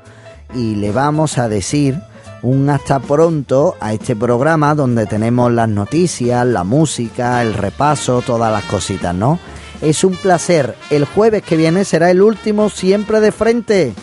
y 0.54 0.76
le 0.76 0.92
vamos 0.92 1.38
a 1.38 1.48
decir 1.48 1.98
un 2.42 2.68
hasta 2.68 3.00
pronto 3.00 3.74
a 3.80 3.94
este 3.94 4.14
programa 4.14 4.74
donde 4.74 5.06
tenemos 5.06 5.50
las 5.50 5.68
noticias, 5.68 6.46
la 6.46 6.62
música, 6.62 7.40
el 7.40 7.54
repaso, 7.54 8.22
todas 8.22 8.52
las 8.52 8.64
cositas, 8.64 9.14
¿no? 9.14 9.38
Es 9.80 10.04
un 10.04 10.14
placer. 10.14 10.76
El 10.90 11.06
jueves 11.06 11.42
que 11.42 11.56
viene 11.56 11.84
será 11.84 12.10
el 12.10 12.22
último 12.22 12.68
siempre 12.68 13.20
de 13.20 13.32
frente. 13.32 13.94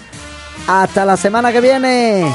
Hasta 0.68 1.05
la 1.05 1.18
semana 1.18 1.51
que 1.51 1.62
viene. 1.62 2.26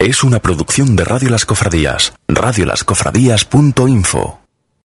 Es 0.00 0.24
una 0.24 0.40
producción 0.40 0.96
de 0.96 1.04
Radio 1.04 1.28
Las 1.28 1.44
Cofradías. 1.44 2.14
Radiolascofradías.info 2.26 4.40